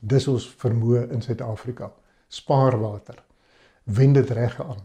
Dis 0.00 0.28
ons 0.28 0.44
vermoë 0.60 1.06
in 1.14 1.24
Suid-Afrika. 1.24 1.90
Spaar 2.28 2.76
water. 2.80 3.22
Wend 3.96 4.18
dit 4.18 4.30
reg 4.36 4.58
aan. 4.60 4.82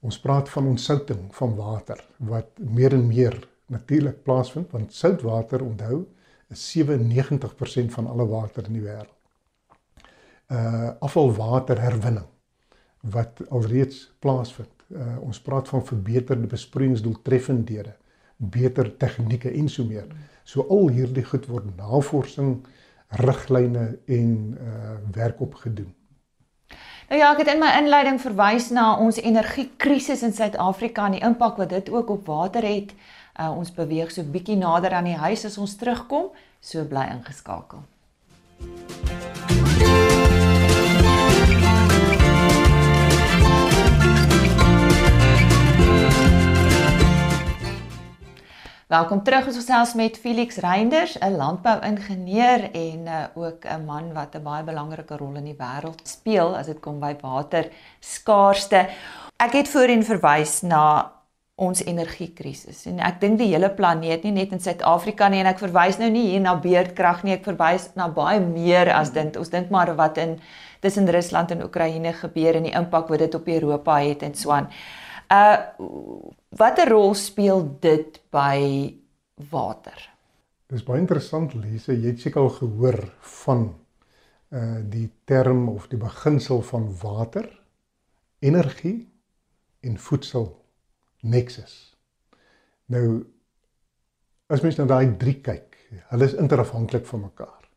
Ons 0.00 0.20
praat 0.22 0.48
van 0.48 0.66
ontsouting 0.66 1.26
van 1.34 1.54
water 1.58 2.04
wat 2.30 2.60
meer 2.62 2.94
en 2.94 3.06
meer 3.06 3.36
natuurlik 3.68 4.22
plaasvind 4.22 4.70
want 4.70 4.94
soutwater 4.94 5.62
onthou 5.64 6.06
is 6.48 6.62
97% 6.78 7.92
van 7.96 8.06
alle 8.06 8.26
water 8.26 8.66
in 8.66 8.78
die 8.78 8.84
wêreld. 8.84 9.14
Uh 10.48 10.94
afvalwaterherwinning 11.04 12.26
wat 13.00 13.42
alreeds 13.50 14.06
plaasvind. 14.18 14.72
Uh 14.88 15.18
ons 15.20 15.40
praat 15.40 15.68
van 15.68 15.84
verbeterde 15.84 16.46
besproeiingsdoeltreffendhede, 16.46 17.92
beter 18.38 18.96
tegnieke 18.96 19.50
en 19.50 19.68
so 19.68 19.84
meer. 19.84 20.06
So 20.44 20.64
al 20.70 20.88
hierdie 20.94 21.26
goed 21.26 21.46
word 21.50 21.76
navorsing 21.76 22.62
riglyne 23.20 23.98
en 24.06 24.58
uh 24.60 24.96
werk 25.12 25.40
op 25.40 25.54
gedoen. 25.54 25.94
Nou 27.08 27.20
ja, 27.20 27.30
ek 27.32 27.38
het 27.40 27.54
in 27.54 27.60
my 27.62 27.70
inleiding 27.78 28.18
verwys 28.20 28.68
na 28.70 28.90
ons 29.00 29.16
energiekrisis 29.20 30.22
in 30.22 30.34
Suid-Afrika 30.36 31.06
en 31.06 31.16
die 31.16 31.24
impak 31.24 31.56
wat 31.56 31.72
dit 31.72 31.88
ook 31.90 32.10
op 32.10 32.26
water 32.28 32.66
het. 32.68 32.92
Uh 33.40 33.50
ons 33.56 33.72
beweeg 33.72 34.12
so 34.12 34.22
bietjie 34.22 34.58
nader 34.60 34.92
aan 34.92 35.08
die 35.08 35.16
huis 35.16 35.44
as 35.48 35.58
ons 35.58 35.76
terugkom, 35.80 36.28
so 36.60 36.84
bly 36.84 37.08
ingeskakel. 37.14 37.80
Welkom 48.88 49.18
terug 49.20 49.50
ons 49.50 49.56
gesels 49.58 49.90
met 50.00 50.14
Felix 50.16 50.56
Reinders, 50.64 51.18
'n 51.20 51.36
landbouingenieur 51.36 52.62
en 52.72 53.00
uh, 53.04 53.24
ook 53.34 53.64
'n 53.68 53.84
man 53.84 54.12
wat 54.14 54.34
'n 54.34 54.42
baie 54.42 54.64
belangrike 54.64 55.16
rol 55.16 55.34
in 55.34 55.44
die 55.44 55.56
wêreld 55.58 56.00
speel 56.08 56.56
as 56.56 56.66
dit 56.66 56.80
kom 56.80 56.98
by 56.98 57.16
water 57.20 57.68
skaarsste. 58.00 58.88
Ek 59.36 59.52
het 59.52 59.68
voorheen 59.68 60.04
verwys 60.04 60.62
na 60.62 61.12
ons 61.54 61.84
energiekrisis 61.84 62.86
en 62.86 62.98
ek 62.98 63.20
dink 63.20 63.38
die 63.38 63.52
hele 63.52 63.70
planeet 63.70 64.22
nie 64.22 64.32
net 64.32 64.52
in 64.52 64.60
Suid-Afrika 64.60 65.28
nie 65.28 65.40
en 65.40 65.46
ek 65.52 65.58
verwys 65.58 65.98
nou 65.98 66.08
nie 66.10 66.30
hier 66.30 66.40
na 66.40 66.54
beerdkrag 66.56 67.22
nie, 67.24 67.32
ek 67.32 67.44
verwys 67.44 67.90
na 67.94 68.08
baie 68.08 68.40
meer 68.40 68.92
as 68.92 69.10
dit. 69.10 69.36
Ons 69.36 69.50
dink 69.50 69.68
maar 69.70 69.96
wat 69.96 70.16
in 70.16 70.40
tussen 70.80 71.08
Rusland 71.08 71.50
en 71.50 71.62
Oekraïne 71.62 72.12
gebeur 72.12 72.54
en 72.54 72.62
die 72.62 72.74
impak 72.74 73.08
wat 73.08 73.18
dit 73.18 73.34
op 73.34 73.48
Europa 73.48 73.98
het 74.00 74.22
en 74.22 74.34
so 74.34 74.50
aan. 74.50 74.68
Uh 75.28 75.56
watter 76.56 76.88
rol 76.88 77.12
speel 77.14 77.60
dit 77.80 78.16
by 78.32 78.60
water? 79.50 79.98
Dis 80.72 80.84
baie 80.84 81.02
interessant 81.02 81.52
Lise, 81.52 81.92
jy 81.92 82.14
het 82.14 82.24
seker 82.24 82.46
al 82.46 82.54
gehoor 82.56 83.02
van 83.42 83.68
uh 84.56 84.80
die 84.88 85.10
term 85.28 85.68
of 85.68 85.90
die 85.92 86.00
beginsel 86.00 86.62
van 86.64 86.88
water, 87.02 87.44
energie 88.40 89.04
en 89.84 90.00
voedsel 90.00 90.48
nexus. 91.20 91.76
Nou 92.88 93.26
as 94.48 94.64
mens 94.64 94.80
na 94.80 94.88
daai 94.88 95.12
drie 95.20 95.36
kyk, 95.44 95.76
hulle 96.08 96.24
is 96.24 96.38
interafhanklik 96.40 97.04
van 97.06 97.26
mekaar. 97.28 97.68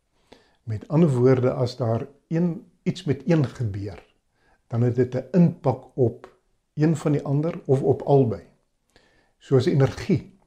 Met 0.64 0.88
ander 0.88 1.12
woorde 1.12 1.52
as 1.52 1.76
daar 1.76 2.08
een 2.32 2.62
iets 2.88 3.04
met 3.04 3.28
een 3.28 3.44
gebeur, 3.46 4.00
dan 4.72 4.88
het 4.88 4.96
dit 4.96 5.16
'n 5.16 5.28
impak 5.36 5.92
op 6.00 6.31
een 6.74 6.96
van 6.96 7.12
die 7.12 7.24
ander 7.24 7.60
of 7.66 7.82
op 7.82 8.02
albei. 8.02 8.44
Soos 9.38 9.66
energie 9.66 10.40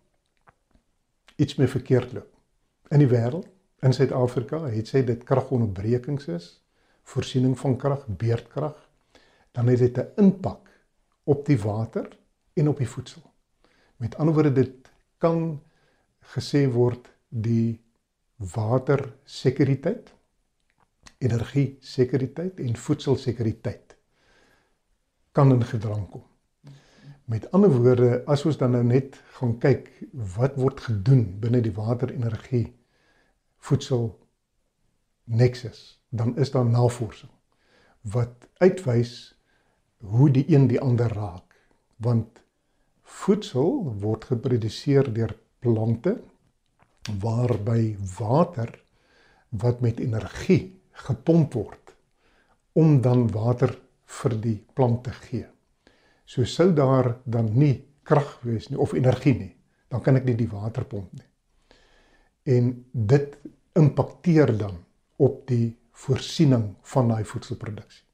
iets 1.37 1.55
mee 1.55 1.69
verkeerd 1.69 2.13
loop 2.13 2.35
in 2.95 3.03
die 3.03 3.09
wêreld, 3.11 3.49
in 3.85 3.93
Suid-Afrika, 3.93 4.61
het 4.71 4.89
sy 4.89 5.03
dit 5.05 5.25
kragonderbrekings 5.29 6.29
is, 6.33 6.47
voorsiening 7.11 7.57
van 7.59 7.77
krag, 7.81 8.05
beerdkrag, 8.07 8.77
dan 9.57 9.69
het 9.69 9.79
dit 9.79 9.99
'n 9.99 10.13
impak 10.23 10.69
op 11.25 11.47
die 11.47 11.59
water 11.59 12.09
en 12.55 12.69
op 12.69 12.79
die 12.79 12.89
voedsel. 12.89 13.23
Met 13.97 14.17
ander 14.17 14.35
woorde 14.35 14.53
dit 14.53 14.91
kan 15.19 15.61
gesê 16.35 16.71
word 16.71 17.09
die 17.29 17.81
watersekuriteit, 18.37 20.13
energiesekuriteit 21.19 22.61
en 22.61 22.77
voedselsekuriteit 22.77 23.84
kan 25.35 25.53
in 25.53 25.65
gedrang 25.67 26.07
kom. 26.11 26.23
Met 27.25 27.51
ander 27.57 27.73
woorde, 27.73 28.23
as 28.31 28.45
ons 28.45 28.59
dan 28.61 28.75
nou 28.77 28.85
net 28.85 29.17
gaan 29.39 29.57
kyk 29.59 29.89
wat 30.37 30.59
word 30.61 30.83
gedoen 30.87 31.25
binne 31.41 31.63
die 31.65 31.73
waterenergie 31.75 32.67
voedsel 33.65 34.11
nexus, 35.25 35.99
dan 36.09 36.37
is 36.39 36.53
daar 36.53 36.69
navorsing 36.69 37.33
wat 38.05 38.49
uitwys 38.61 39.33
hoe 40.05 40.29
die 40.31 40.45
een 40.53 40.67
die 40.69 40.81
ander 40.81 41.09
raak. 41.09 41.57
Want 41.97 42.43
voedsel 43.03 43.95
word 44.03 44.27
geproduseer 44.29 45.09
deur 45.15 45.33
plante 45.65 46.19
waarby 47.21 47.97
water 48.19 48.69
wat 49.49 49.81
met 49.81 50.01
energie 50.01 50.81
gepomp 51.07 51.57
word 51.57 51.95
om 52.73 53.01
dan 53.01 53.31
water 53.33 53.73
vir 54.07 54.37
die 54.41 54.57
plant 54.75 55.05
te 55.05 55.13
gee. 55.25 55.47
So 56.27 56.45
sou 56.45 56.73
daar 56.73 57.17
dan 57.25 57.53
nie 57.59 57.85
krag 58.05 58.39
wees 58.45 58.71
nie 58.71 58.81
of 58.81 58.95
energie 58.97 59.35
nie, 59.37 59.53
dan 59.89 60.03
kan 60.05 60.17
ek 60.17 60.27
nie 60.29 60.37
die 60.39 60.51
water 60.51 60.85
pomp 60.89 61.13
nie. 61.13 61.29
En 62.45 62.73
dit 62.93 63.37
impakteer 63.77 64.53
dan 64.59 64.77
op 65.17 65.45
die 65.49 65.77
voorsiening 66.05 66.75
van 66.83 67.09
daai 67.09 67.25
voedselproduksie. 67.25 68.05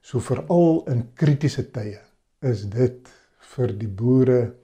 So 0.00 0.22
veral 0.24 0.84
in 0.88 1.10
kritiese 1.14 1.66
tye 1.74 2.00
is 2.46 2.64
dit 2.72 3.10
vir 3.54 3.74
die 3.76 3.88
boere 3.88 4.54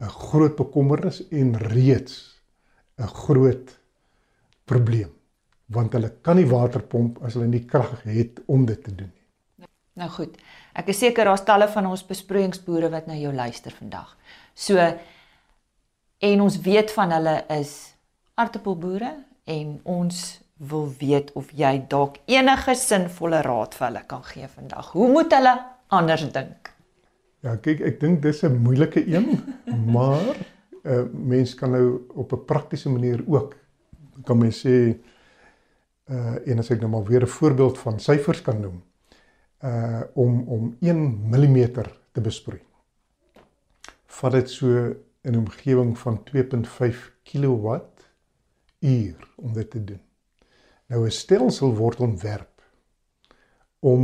'n 0.00 0.12
groot 0.28 0.56
bekommernis 0.56 1.22
en 1.30 1.56
reeds 1.58 2.40
'n 2.98 3.08
groot 3.08 3.78
probleem 4.64 5.10
want 5.66 5.94
hulle 5.96 6.10
kan 6.22 6.36
nie 6.36 6.48
water 6.48 6.82
pomp 6.82 7.22
as 7.24 7.34
hulle 7.34 7.48
nie 7.48 7.64
krag 7.66 8.02
het 8.04 8.40
om 8.46 8.66
dit 8.66 8.82
te 8.84 8.94
doen. 8.94 9.12
Nou 9.94 10.10
goed. 10.10 10.38
Ek 10.74 10.88
is 10.90 10.98
seker 10.98 11.28
daar's 11.28 11.44
talle 11.46 11.68
van 11.70 11.86
ons 11.86 12.02
besproeiingsboere 12.06 12.90
wat 12.90 13.06
na 13.06 13.14
jou 13.14 13.30
luister 13.34 13.74
vandag. 13.78 14.16
So 14.54 14.78
en 16.24 16.40
ons 16.42 16.56
weet 16.64 16.90
van 16.96 17.14
hulle 17.14 17.34
is 17.54 17.74
aartappelboere 18.34 19.12
en 19.54 19.76
ons 19.84 20.22
wil 20.56 20.88
weet 20.98 21.30
of 21.38 21.50
jy 21.54 21.76
dalk 21.90 22.18
enige 22.30 22.74
sinvolle 22.78 23.42
raad 23.46 23.74
vir 23.78 23.86
hulle 23.86 24.02
kan 24.10 24.24
gee 24.32 24.48
vandag. 24.50 24.90
Hoe 24.96 25.10
moet 25.12 25.34
hulle 25.34 25.54
anders 25.94 26.24
dink? 26.34 26.72
Ja, 27.44 27.54
kyk, 27.60 27.82
ek 27.84 28.00
dink 28.00 28.22
dis 28.22 28.42
'n 28.42 28.56
moeilike 28.64 29.04
een, 29.06 29.44
maar 29.94 30.34
'n 30.34 30.90
uh, 30.90 31.04
mens 31.12 31.54
kan 31.54 31.70
nou 31.70 32.02
op 32.14 32.32
'n 32.32 32.44
praktiese 32.44 32.88
manier 32.88 33.22
ook 33.26 33.54
kan 34.24 34.38
mens 34.38 34.66
sê 34.66 34.96
uh 36.10 36.36
en 36.46 36.58
as 36.58 36.70
ek 36.70 36.80
nou 36.80 36.90
maar 36.90 37.04
weer 37.04 37.22
'n 37.22 37.26
voorbeeld 37.26 37.78
van 37.78 38.00
syfers 38.00 38.42
kan 38.42 38.60
noem 38.60 38.82
uh 39.60 40.02
om 40.14 40.42
om 40.48 40.76
1 40.80 41.28
mm 41.30 41.72
te 42.12 42.20
besproei. 42.20 42.60
Vat 44.06 44.32
dit 44.32 44.50
so 44.50 44.94
in 45.22 45.32
'n 45.32 45.36
omgewing 45.36 45.98
van 45.98 46.22
2.5 46.24 47.12
kW 47.22 47.78
uur 48.78 49.28
om 49.36 49.52
dit 49.52 49.70
te 49.70 49.84
doen. 49.84 50.00
Nou 50.86 51.06
'n 51.06 51.10
stelsel 51.10 51.74
word 51.74 52.00
ontwerp 52.00 52.62
om 53.78 54.02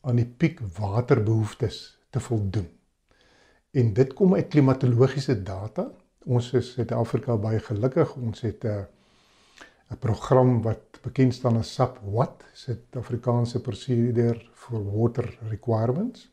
aan 0.00 0.16
die 0.16 0.26
piek 0.26 0.60
waterbehoeftes 0.60 1.98
te 2.10 2.20
voldoen. 2.20 2.68
En 3.70 3.92
dit 3.92 4.12
kom 4.12 4.34
uit 4.34 4.48
klimatologiese 4.48 5.42
data. 5.42 5.90
Ons 6.24 6.52
is 6.52 6.72
Suid-Afrika 6.72 7.36
baie 7.36 7.58
gelukkig. 7.60 8.14
Ons 8.16 8.40
het 8.40 8.64
'n 8.64 8.86
'n 9.90 9.98
program 9.98 10.62
wat 10.62 11.00
bekend 11.02 11.34
staan 11.34 11.56
as 11.56 11.74
SAP 11.74 11.98
WAT, 12.02 12.44
Suid-Afrikaanse 12.52 13.60
Procedure 13.60 14.40
for 14.52 14.84
Water 14.84 15.38
Requirements. 15.48 16.30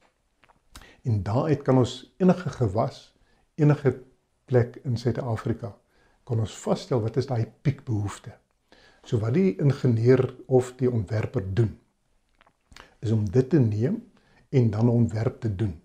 En 1.01 1.23
daaruit 1.23 1.61
kan 1.61 1.77
ons 1.77 2.13
enige 2.17 2.49
gewas, 2.49 3.15
enige 3.55 4.01
plek 4.45 4.75
in 4.83 4.97
Suid-Afrika 4.97 5.75
kan 6.23 6.39
ons 6.39 6.57
vasstel 6.57 7.01
wat 7.01 7.17
is 7.21 7.29
daai 7.29 7.45
piekbehoefte. 7.61 8.33
So 9.05 9.21
wat 9.21 9.35
die 9.37 9.55
ingenieur 9.61 10.23
of 10.47 10.73
die 10.79 10.89
ontwerper 10.91 11.45
doen 11.53 11.75
is 13.05 13.11
om 13.13 13.25
dit 13.29 13.49
te 13.49 13.59
neem 13.61 14.01
en 14.49 14.69
dan 14.69 14.85
'n 14.85 14.97
ontwerp 15.03 15.39
te 15.41 15.55
doen 15.55 15.81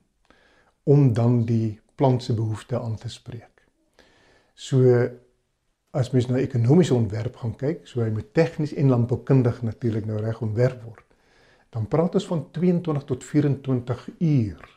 om 0.83 1.13
dan 1.13 1.45
die 1.45 1.81
plant 1.95 2.23
se 2.23 2.35
behoefte 2.35 2.81
aan 2.81 2.97
te 2.97 3.09
spreek. 3.09 3.67
So 4.55 5.09
as 5.91 6.13
mens 6.15 6.29
na 6.31 6.39
ekonomiese 6.39 6.95
ontwerp 6.95 7.41
gaan 7.43 7.55
kyk, 7.59 7.87
so 7.89 8.03
hy 8.05 8.11
moet 8.15 8.29
tegnies 8.37 8.75
en 8.79 8.93
landboukundig 8.93 9.63
natuurlik 9.67 10.07
nou 10.07 10.21
reg 10.23 10.39
ontwerp 10.45 10.83
word. 10.87 11.07
Dan 11.71 11.89
praat 11.91 12.15
ons 12.19 12.27
van 12.31 12.45
22 12.55 13.07
tot 13.09 13.25
24 13.27 14.05
uur 14.19 14.69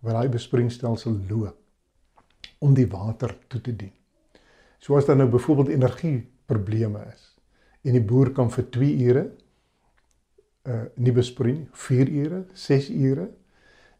wat 0.00 0.16
daai 0.16 0.30
besproeiingsstelsel 0.32 1.16
loop 1.30 1.56
om 2.64 2.74
die 2.76 2.86
water 2.90 3.34
toe 3.48 3.60
te 3.64 3.74
dien. 3.76 3.92
So 4.80 4.96
as 4.96 5.08
daar 5.08 5.18
nou 5.18 5.28
byvoorbeeld 5.32 5.74
energieprobleme 5.74 7.02
is 7.10 7.26
en 7.84 7.96
die 7.96 8.04
boer 8.04 8.30
kan 8.36 8.50
vir 8.52 8.66
2 8.76 8.94
ure 9.08 9.26
uh 10.68 10.82
nie 11.00 11.12
besproei 11.16 11.52
nie, 11.54 11.68
4 11.72 12.10
ure, 12.20 12.40
6 12.52 12.90
ure, 12.92 13.30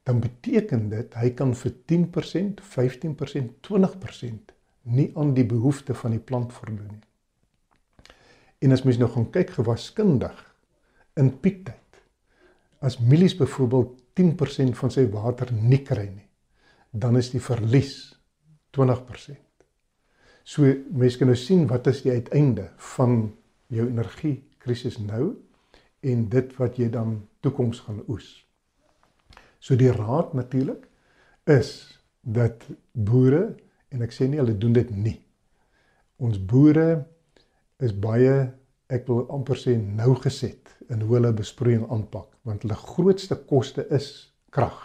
dan 0.04 0.20
beteken 0.20 0.88
dit 0.92 1.14
hy 1.16 1.30
kan 1.36 1.54
vir 1.56 1.72
10%, 1.88 2.60
15%, 2.60 3.54
20% 3.64 4.52
nie 4.82 5.10
aan 5.16 5.34
die 5.34 5.46
behoeftes 5.46 5.98
van 6.00 6.14
die 6.16 6.22
plant 6.22 6.52
voldoen 6.52 6.96
nie. 6.96 7.04
En 8.60 8.72
as 8.72 8.84
mens 8.84 8.98
nou 9.00 9.08
gaan 9.10 9.28
kyk 9.32 9.54
gewaskundig 9.56 10.40
in 11.20 11.32
piektyd. 11.40 11.76
As 12.80 12.98
mielies 13.00 13.36
byvoorbeeld 13.36 13.96
10% 14.20 14.76
van 14.76 14.92
sy 14.92 15.06
water 15.12 15.52
nie 15.52 15.80
kry 15.84 16.06
nie, 16.08 16.26
dan 16.90 17.16
is 17.16 17.30
die 17.32 17.42
verlies 17.42 18.16
20%. 18.76 19.38
So 20.44 20.66
mense 20.90 21.20
kan 21.20 21.30
nou 21.30 21.38
sien 21.38 21.66
wat 21.70 21.88
is 21.90 22.02
die 22.04 22.12
uiteinde 22.12 22.70
van 22.96 23.30
jou 23.70 23.86
energiekrisis 23.86 24.98
nou 25.04 25.34
en 26.00 26.28
dit 26.32 26.54
wat 26.58 26.78
jy 26.80 26.88
dan 26.92 27.20
toekoms 27.44 27.82
gaan 27.86 28.00
oes. 28.08 28.40
So 29.60 29.76
die 29.76 29.92
raad 29.92 30.32
natuurlik 30.34 30.86
is 31.50 32.00
dat 32.20 32.64
boere 32.92 33.54
en 33.90 34.02
ek 34.02 34.14
sê 34.14 34.28
nie 34.28 34.40
hulle 34.40 34.56
doen 34.58 34.74
dit 34.76 34.90
nie. 34.94 35.16
Ons 36.18 36.38
boere 36.38 37.04
is 37.80 37.92
baie 37.92 38.50
ek 38.90 39.06
wil 39.08 39.26
amper 39.34 39.58
sê 39.58 39.76
nou 39.78 40.14
geset 40.22 40.74
in 40.90 41.02
hoe 41.04 41.16
hulle 41.16 41.32
besproeiing 41.36 41.86
aanpak 41.88 42.28
want 42.48 42.64
hulle 42.64 42.78
grootste 42.78 43.36
koste 43.50 43.86
is 43.94 44.10
krag. 44.50 44.78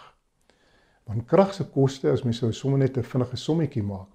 Want 1.06 1.26
krag 1.30 1.54
se 1.54 1.64
koste 1.70 2.10
as 2.10 2.24
mens 2.26 2.42
sou 2.42 2.52
sommer 2.52 2.78
net 2.78 2.98
'n 2.98 3.02
vinnige 3.02 3.36
sommetjie 3.36 3.82
maak 3.82 4.10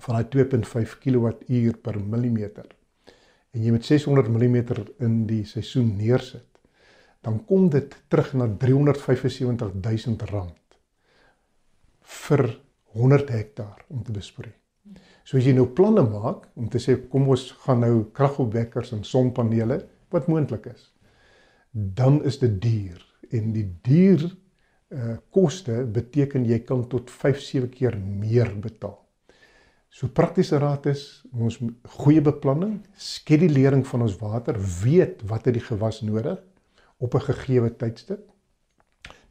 van 0.00 0.14
daai 0.16 0.28
2.5 0.30 0.98
kWh 1.02 1.72
per 1.82 1.98
millimeter 2.00 2.66
en 3.54 3.64
jy 3.64 3.72
met 3.72 3.84
600 3.88 4.28
mm 4.28 4.56
in 5.06 5.26
die 5.30 5.44
seisoen 5.48 5.96
neersit 5.96 6.46
dan 7.24 7.40
kom 7.48 7.70
dit 7.72 7.96
terug 8.08 8.34
na 8.34 8.46
375 8.46 9.40
000 10.06 10.30
rand 10.30 10.78
vir 12.26 12.44
100 12.96 13.30
hektaar 13.30 13.84
om 13.92 14.02
te 14.02 14.14
besproei. 14.14 14.52
So 15.26 15.38
as 15.40 15.46
jy 15.46 15.56
nou 15.56 15.66
planne 15.74 16.04
maak 16.06 16.46
om 16.54 16.68
te 16.70 16.80
sê 16.82 16.96
kom 17.10 17.26
ons 17.28 17.48
gaan 17.64 17.82
nou 17.82 18.04
kragopwekkers 18.16 18.92
en 18.96 19.04
sonpanele 19.04 19.80
wat 20.14 20.28
moontlik 20.30 20.68
is, 20.70 20.92
dan 21.72 22.22
is 22.24 22.38
dit 22.38 22.60
duur 22.62 23.02
en 23.34 23.52
die 23.54 23.66
duur 23.86 24.28
uh 24.94 25.16
koste 25.34 25.80
beteken 25.90 26.44
jy 26.46 26.60
kan 26.62 26.84
tot 26.86 27.10
5 27.10 27.40
7 27.42 27.68
keer 27.74 27.96
meer 27.98 28.52
betaal. 28.62 28.94
So 29.90 30.06
praktiese 30.06 30.60
raad 30.62 30.86
is 30.86 31.24
ons 31.32 31.58
goeie 31.98 32.22
beplanning, 32.22 32.78
skedulering 32.94 33.82
van 33.88 34.04
ons 34.06 34.14
water, 34.20 34.54
weet 34.82 35.24
wat 35.26 35.48
het 35.48 35.56
die 35.56 35.64
gewas 35.64 36.02
nodig 36.06 36.38
op 36.98 37.14
'n 37.14 37.26
gegeewe 37.32 37.70
tydstip 37.76 38.30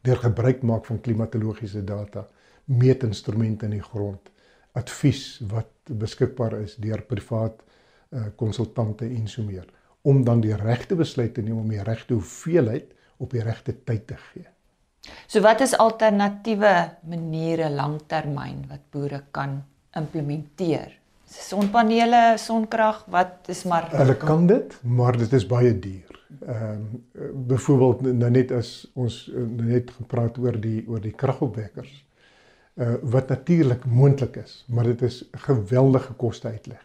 deur 0.02 0.16
gebruik 0.16 0.62
maak 0.62 0.84
van 0.86 1.00
klimatologiese 1.00 1.84
data 1.84 2.28
meetinstrumente 2.66 3.66
in 3.66 3.76
die 3.76 3.84
grond, 3.84 4.30
advies 4.76 5.38
wat 5.50 5.70
beskikbaar 5.86 6.58
is 6.60 6.76
deur 6.82 7.02
privaat 7.06 7.62
uh, 7.62 8.28
konsultante 8.36 9.06
en 9.06 9.28
so 9.30 9.42
meer 9.46 9.66
om 10.06 10.22
dan 10.24 10.40
die 10.40 10.54
regte 10.54 10.94
besluit 10.94 11.34
te 11.34 11.42
neem 11.42 11.58
om 11.58 11.70
die 11.70 11.82
regte 11.82 12.14
hoeveelheid 12.14 12.92
op 13.22 13.32
die 13.34 13.42
regte 13.42 13.74
tyd 13.88 14.04
te 14.06 14.18
gee. 14.28 14.46
So 15.26 15.42
wat 15.42 15.62
is 15.64 15.74
alternatiewe 15.78 16.74
maniere 17.10 17.70
langtermyn 17.74 18.66
wat 18.70 18.86
boere 18.94 19.22
kan 19.34 19.60
implementeer? 19.98 20.94
Sonpanele, 21.26 22.36
sonkrag, 22.38 23.02
wat 23.10 23.50
is 23.50 23.64
maar 23.66 23.88
Hulle 23.90 24.14
kan 24.18 24.46
dit, 24.46 24.76
maar 24.82 25.18
dit 25.18 25.32
is 25.34 25.46
baie 25.46 25.72
duur. 25.74 26.20
Ehm 26.46 26.84
um, 26.86 27.44
byvoorbeeld 27.50 28.02
nou 28.20 28.30
net 28.30 28.52
as 28.52 28.70
ons 28.94 29.24
nou 29.34 29.66
net 29.66 29.90
gepraat 29.98 30.38
oor 30.38 30.58
die 30.60 30.84
oor 30.86 31.02
die 31.02 31.14
kragopwekkers. 31.14 32.05
Uh 32.76 32.94
wat 33.02 33.28
natuurlik 33.28 33.86
moontlik 33.88 34.36
is, 34.36 34.64
maar 34.68 34.84
dit 34.84 35.02
is 35.02 35.22
geweldige 35.32 36.12
koste 36.12 36.48
uitleg. 36.48 36.82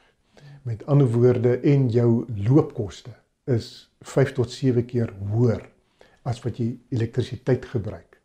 Met 0.63 0.86
ander 0.86 1.08
woorde 1.12 1.58
en 1.60 1.89
jou 1.89 2.25
loopkoste 2.36 3.12
is 3.43 3.91
5 3.99 4.32
tot 4.32 4.51
7 4.51 4.86
keer 4.86 5.13
hoër 5.32 5.65
as 6.23 6.39
wat 6.45 6.58
jy 6.58 6.77
elektrisiteit 6.89 7.65
gebruik. 7.65 8.21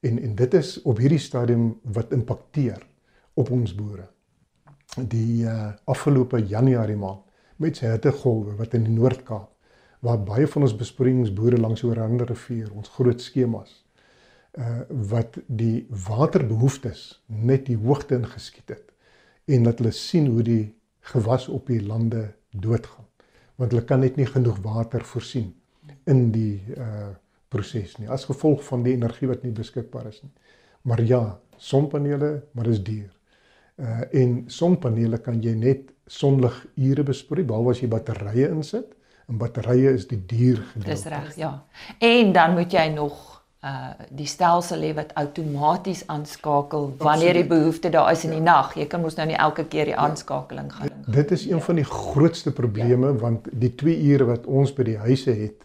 En 0.00 0.18
en 0.18 0.34
dit 0.34 0.54
is 0.54 0.82
op 0.82 0.98
hierdie 0.98 1.22
stadium 1.22 1.78
wat 1.82 2.12
impakteer 2.12 2.82
op 3.34 3.50
ons 3.50 3.74
boere. 3.74 4.08
Die 4.98 5.44
uh 5.44 5.70
afgelope 5.84 6.42
Januarie 6.46 6.98
maand 6.98 7.22
met 7.56 7.78
sy 7.78 7.94
hittegolwe 7.94 8.56
wat 8.58 8.74
in 8.74 8.88
die 8.88 8.96
Noord-Kaap 8.98 9.50
waar 10.04 10.20
baie 10.20 10.46
van 10.50 10.66
ons 10.66 10.76
besproeiingsboere 10.76 11.56
langs 11.56 11.80
die 11.80 11.88
Oranje 11.88 12.26
rivier, 12.28 12.68
ons 12.76 12.90
groot 12.92 13.20
skemas, 13.20 13.83
uh 14.58 14.84
wat 15.10 15.38
die 15.46 15.86
waterbehoeftes 16.06 17.22
net 17.26 17.66
die 17.66 17.76
hoogte 17.76 18.20
ingeskiet 18.20 18.68
het 18.68 18.92
en 19.50 19.66
dat 19.66 19.78
hulle 19.82 19.92
sien 19.92 20.26
hoe 20.30 20.42
die 20.42 20.74
gewas 21.00 21.48
op 21.48 21.66
die 21.66 21.82
lande 21.82 22.28
doodgaan 22.50 23.08
want 23.56 23.72
hulle 23.72 23.84
kan 23.84 24.00
net 24.00 24.16
nie 24.16 24.26
genoeg 24.26 24.60
water 24.62 25.04
voorsien 25.04 25.52
in 26.06 26.30
die 26.32 26.62
uh 26.78 27.12
proses 27.54 27.98
nie 27.98 28.10
as 28.10 28.26
gevolg 28.28 28.64
van 28.66 28.82
die 28.86 28.94
energie 28.96 29.28
wat 29.30 29.44
nie 29.46 29.52
beskikbaar 29.54 30.08
is 30.10 30.22
nie. 30.24 30.32
Maar 30.84 31.02
ja, 31.02 31.22
sonpanele, 31.56 32.42
maar 32.52 32.68
dis 32.68 32.82
duur. 32.84 33.10
Uh 33.80 34.02
en 34.22 34.34
sonpanele 34.52 35.20
kan 35.22 35.40
jy 35.42 35.54
net 35.58 35.92
sonlig 36.06 36.56
ure 36.76 37.06
besproei 37.06 37.44
behalwe 37.46 37.72
as 37.72 37.80
jy 37.82 37.88
batterye 37.88 38.50
insit. 38.52 38.90
En 39.30 39.38
batterye 39.40 39.94
is 39.96 40.04
die 40.10 40.20
duur 40.20 40.60
gedeelte. 40.74 40.90
Dis 40.90 41.06
reg, 41.08 41.30
ja. 41.40 41.52
En 41.98 42.32
dan 42.36 42.52
moet 42.58 42.72
jy 42.72 42.88
nog 42.92 43.33
uh 43.64 43.92
die 44.10 44.26
stelsel 44.28 44.82
hê 44.84 44.92
wat 44.94 45.14
outomaties 45.20 46.02
aanskakel 46.12 46.90
wanneer 46.98 47.38
die 47.38 47.46
behoefte 47.48 47.90
daar 47.90 48.10
is 48.12 48.24
in 48.24 48.34
die 48.36 48.42
ja. 48.42 48.44
nag. 48.50 48.74
Jy 48.76 48.86
kan 48.92 49.00
mos 49.00 49.16
nou 49.16 49.26
nie 49.30 49.38
elke 49.40 49.64
keer 49.64 49.88
die 49.88 49.96
ja. 49.96 50.02
aanskakeling 50.04 50.72
gaan 50.72 50.90
doen. 50.92 51.14
Dit 51.14 51.30
is 51.30 51.46
een 51.48 51.62
van 51.64 51.80
die 51.80 51.86
grootste 51.88 52.52
probleme 52.52 53.06
ja. 53.06 53.20
want 53.22 53.48
die 53.52 53.72
2 53.74 53.96
ure 54.12 54.28
wat 54.34 54.46
ons 54.46 54.74
by 54.76 54.84
die 54.90 54.98
huise 54.98 55.32
het 55.32 55.64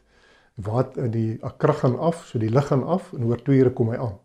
wat 0.59 0.97
die 1.11 1.39
krag 1.57 1.79
gaan 1.79 1.95
af, 1.99 2.25
so 2.27 2.39
die 2.39 2.51
lig 2.51 2.67
gaan 2.67 2.83
af 2.83 3.13
en 3.15 3.23
oor 3.27 3.39
2 3.43 3.61
ure 3.61 3.71
kom 3.75 3.93
hy 3.93 3.99
aan. 3.99 4.17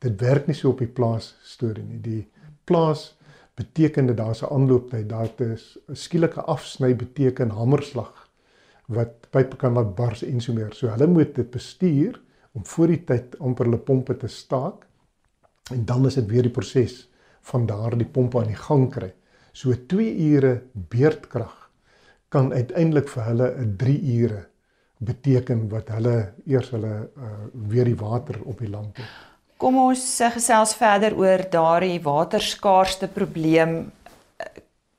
Dit 0.00 0.20
werk 0.20 0.46
nie 0.48 0.56
so 0.56 0.72
op 0.72 0.80
die 0.80 0.88
plaas 0.88 1.34
storie 1.44 1.84
nie. 1.84 2.00
Die 2.00 2.22
plaas 2.64 3.12
beteken 3.60 4.06
dat 4.06 4.16
daar's 4.16 4.42
'n 4.42 4.52
aanlooptyd, 4.52 5.08
daar 5.08 5.28
is 5.36 5.78
'n 5.88 5.96
skielike 5.96 6.40
afsny 6.40 6.96
beteken 6.96 7.50
hamerslag 7.50 8.28
wat 8.86 9.30
pype 9.30 9.56
kan 9.56 9.72
laat 9.72 9.94
bars 9.94 10.22
en 10.22 10.40
so 10.40 10.52
meer. 10.52 10.72
So 10.72 10.88
hulle 10.88 11.06
moet 11.06 11.34
dit 11.34 11.50
bestuur 11.50 12.20
om 12.52 12.66
voor 12.66 12.92
die 12.92 13.04
tyd 13.08 13.38
amper 13.40 13.68
hulle 13.68 13.80
pompe 13.80 14.16
te 14.16 14.28
staak 14.28 14.86
en 15.72 15.84
dan 15.88 16.06
is 16.06 16.18
dit 16.20 16.28
weer 16.30 16.42
die 16.42 16.54
proses 16.54 17.08
van 17.50 17.66
daardie 17.66 18.06
pompe 18.06 18.38
aan 18.38 18.52
die 18.52 18.58
gang 18.58 18.88
kry. 18.92 19.12
So 19.52 19.74
2 19.74 20.14
ure 20.32 20.52
beurtkrag 20.72 21.54
kan 22.32 22.52
uiteindelik 22.52 23.08
vir 23.08 23.24
hulle 23.24 23.48
'n 23.64 23.76
3 23.76 23.98
ure 24.20 24.46
beteken 24.98 25.68
wat 25.68 25.88
hulle 25.88 26.32
eers 26.46 26.70
hulle 26.70 27.08
uh, 27.18 27.32
weer 27.52 27.84
die 27.84 27.98
water 27.98 28.38
op 28.44 28.58
die 28.58 28.70
land 28.70 28.96
het. 28.96 29.06
Kom 29.56 29.76
ons 29.78 30.20
uh, 30.20 30.30
gesels 30.30 30.74
verder 30.74 31.16
oor 31.18 31.42
daardie 31.50 31.98
waterskaarste 32.02 33.08
probleem 33.08 33.90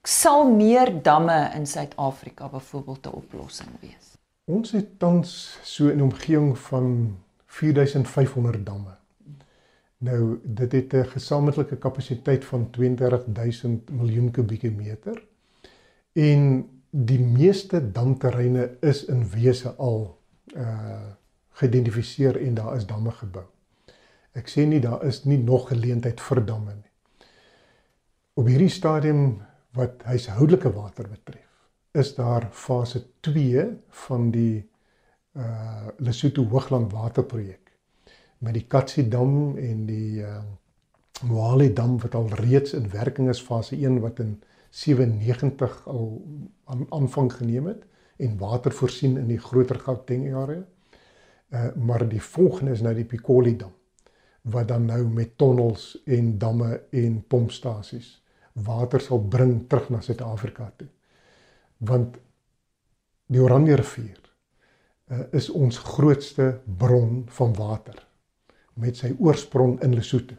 sal 0.04 0.50
meer 0.52 0.92
damme 1.04 1.52
in 1.56 1.66
Suid-Afrika 1.66 2.50
byvoorbeeld 2.50 3.06
'n 3.06 3.16
oplossing 3.16 3.70
wees. 3.80 4.18
Ons 4.46 4.72
het 4.72 5.00
tans 5.00 5.58
so 5.64 5.88
'n 5.88 6.02
omgewing 6.02 6.58
van 6.58 7.18
4500 7.54 8.66
damme. 8.66 8.96
Nou 9.98 10.40
dit 10.44 10.72
het 10.72 10.94
'n 10.94 11.06
gesamentlike 11.16 11.78
kapasiteit 11.78 12.46
van 12.46 12.70
32000 12.70 13.90
miljoen 13.90 14.32
kubieke 14.32 14.72
meter 14.72 15.24
en 16.14 16.70
die 16.90 17.20
meeste 17.20 17.92
damterreine 17.92 18.78
is 18.80 19.06
in 19.06 19.30
wese 19.30 19.76
al 19.76 20.20
uh 20.56 21.12
geïdentifiseer 21.54 22.42
en 22.42 22.54
daar 22.54 22.76
is 22.76 22.86
damme 22.86 23.12
gebou. 23.12 23.46
Ek 24.32 24.50
sê 24.50 24.66
nie 24.66 24.80
daar 24.80 25.04
is 25.06 25.24
nie 25.24 25.38
nog 25.38 25.68
geleentheid 25.68 26.22
vir 26.22 26.46
damme 26.46 26.74
nie. 26.74 26.92
Op 28.34 28.48
hierdie 28.50 28.70
stadium 28.70 29.42
wat 29.78 30.02
huishoudelike 30.04 30.72
water 30.74 31.10
betref, 31.10 31.50
is 31.92 32.16
daar 32.16 32.48
fase 32.52 33.04
2 33.20 33.68
van 33.90 34.32
die 34.32 34.66
uh 35.34 35.88
Lesotho 35.98 36.44
Hoogland 36.46 36.92
waterprojek 36.92 37.72
met 38.38 38.54
die 38.54 38.68
Katsi 38.68 39.08
dam 39.10 39.58
en 39.58 39.86
die 39.86 40.22
uh 40.22 40.42
Moale 41.24 41.70
dam 41.74 42.00
wat 42.02 42.16
al 42.16 42.28
reeds 42.36 42.74
in 42.74 42.90
werking 42.92 43.30
is 43.30 43.40
fase 43.42 43.78
1 43.78 44.00
wat 44.04 44.20
in 44.20 44.42
97 44.70 45.88
al 45.88 46.08
aan 46.66 46.86
aanvang 46.90 47.30
geneem 47.34 47.68
het 47.70 47.86
en 48.18 48.38
water 48.38 48.72
voorsien 48.72 49.18
in 49.18 49.28
die 49.28 49.38
groter 49.40 49.80
Gauteng 49.80 50.26
area. 50.34 50.66
Uh 51.50 51.70
maar 51.76 52.08
die 52.10 52.22
volgende 52.22 52.72
is 52.72 52.82
nou 52.82 52.94
die 52.94 53.06
Piccoli 53.06 53.56
dam 53.58 53.72
wat 54.42 54.68
dan 54.68 54.86
nou 54.86 55.08
met 55.08 55.38
tonnels 55.38 56.02
en 56.06 56.38
damme 56.38 56.82
en 56.90 57.24
pompstasies 57.28 58.24
water 58.54 59.02
sal 59.02 59.22
bring 59.22 59.68
terug 59.68 59.90
na 59.90 60.02
Suid-Afrika 60.02 60.74
toe. 60.78 60.88
Want 61.78 62.18
die 63.28 63.42
Oranje 63.42 63.76
rivier 63.76 64.23
is 65.32 65.50
ons 65.50 65.78
grootste 65.78 66.62
bron 66.66 67.24
van 67.38 67.54
water 67.58 68.00
met 68.80 68.98
sy 68.98 69.12
oorsprong 69.20 69.78
in 69.86 69.94
Lesotho. 69.94 70.36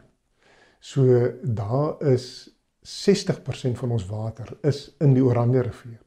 So 0.79 1.31
daar 1.41 2.01
is 2.03 2.49
60% 2.85 3.79
van 3.79 3.91
ons 3.95 4.05
water 4.09 4.57
is 4.61 4.89
in 5.01 5.15
die 5.15 5.23
Oranje 5.23 5.63
rivier. 5.65 6.01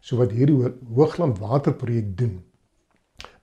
So 0.00 0.20
wat 0.20 0.32
hierdie 0.32 0.70
Hoogland 0.94 1.38
waterprojek 1.42 2.14
doen 2.16 2.38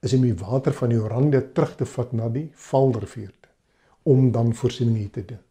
is 0.02 0.14
om 0.18 0.26
die 0.26 0.38
water 0.38 0.74
van 0.74 0.90
die 0.90 1.02
Oranje 1.02 1.44
terug 1.54 1.76
te 1.78 1.86
vat 1.86 2.14
na 2.18 2.30
die 2.30 2.50
Vaalrivier 2.58 3.34
om 4.10 4.32
dan 4.34 4.54
voorsiening 4.58 4.98
hier 4.98 5.12
te 5.14 5.26
doen. 5.26 5.42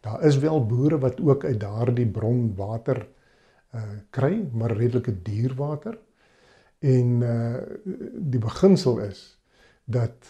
Daar 0.00 0.22
is 0.22 0.38
wel 0.38 0.66
boere 0.66 0.98
wat 0.98 1.20
ook 1.20 1.44
uit 1.44 1.60
daardie 1.60 2.06
bron 2.06 2.52
water 2.54 3.06
uh 3.74 3.82
kry, 4.10 4.48
maar 4.52 4.72
redelike 4.72 5.22
duur 5.22 5.54
water. 5.54 5.98
En 6.78 7.20
uh 7.22 7.60
die 8.14 8.40
beginsel 8.40 8.98
is 9.00 9.38
dat 9.84 10.26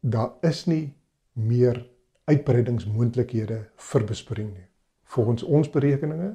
daar 0.00 0.32
is 0.40 0.64
nie 0.66 0.94
meer 1.32 1.86
uitbreidingsmoontlikhede 2.24 3.58
vir 3.90 4.04
besproeiing 4.04 4.52
nie. 4.54 4.68
Volgens 5.04 5.42
ons 5.42 5.70
berekeninge 5.70 6.32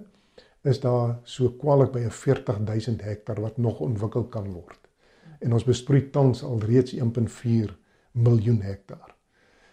is 0.63 0.79
daar 0.79 1.17
so 1.23 1.49
kwaliek 1.59 1.91
by 1.91 1.99
'n 2.05 2.11
40000 2.11 3.01
hektaar 3.01 3.41
wat 3.41 3.57
nog 3.57 3.79
ontwikkel 3.79 4.23
kan 4.23 4.51
word. 4.53 4.79
En 5.39 5.53
ons 5.53 5.63
besproei 5.63 6.09
tans 6.09 6.43
al 6.43 6.59
reeds 6.59 6.93
1.4 6.93 7.75
miljoen 8.11 8.61
hektaar. 8.61 9.15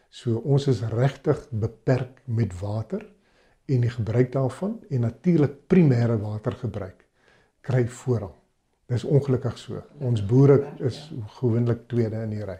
So 0.09 0.37
ons 0.37 0.67
is 0.67 0.81
regtig 0.81 1.49
beperk 1.51 2.23
met 2.25 2.61
water 2.61 3.05
en 3.67 3.81
die 3.81 3.91
gebruik 3.91 4.33
daarvan 4.33 4.79
en 4.89 5.01
natuurlik 5.01 5.67
primêre 5.67 6.19
watergebruik 6.19 7.05
kry 7.61 7.89
voorrang. 7.89 8.35
Dis 8.89 9.03
ongelukkig 9.05 9.59
so. 9.61 9.83
Ons 10.01 10.23
boere 10.25 10.63
is 10.81 10.97
gewoonlik 11.37 11.83
tweede 11.93 12.23
in 12.25 12.31
die 12.33 12.45
ry. 12.49 12.55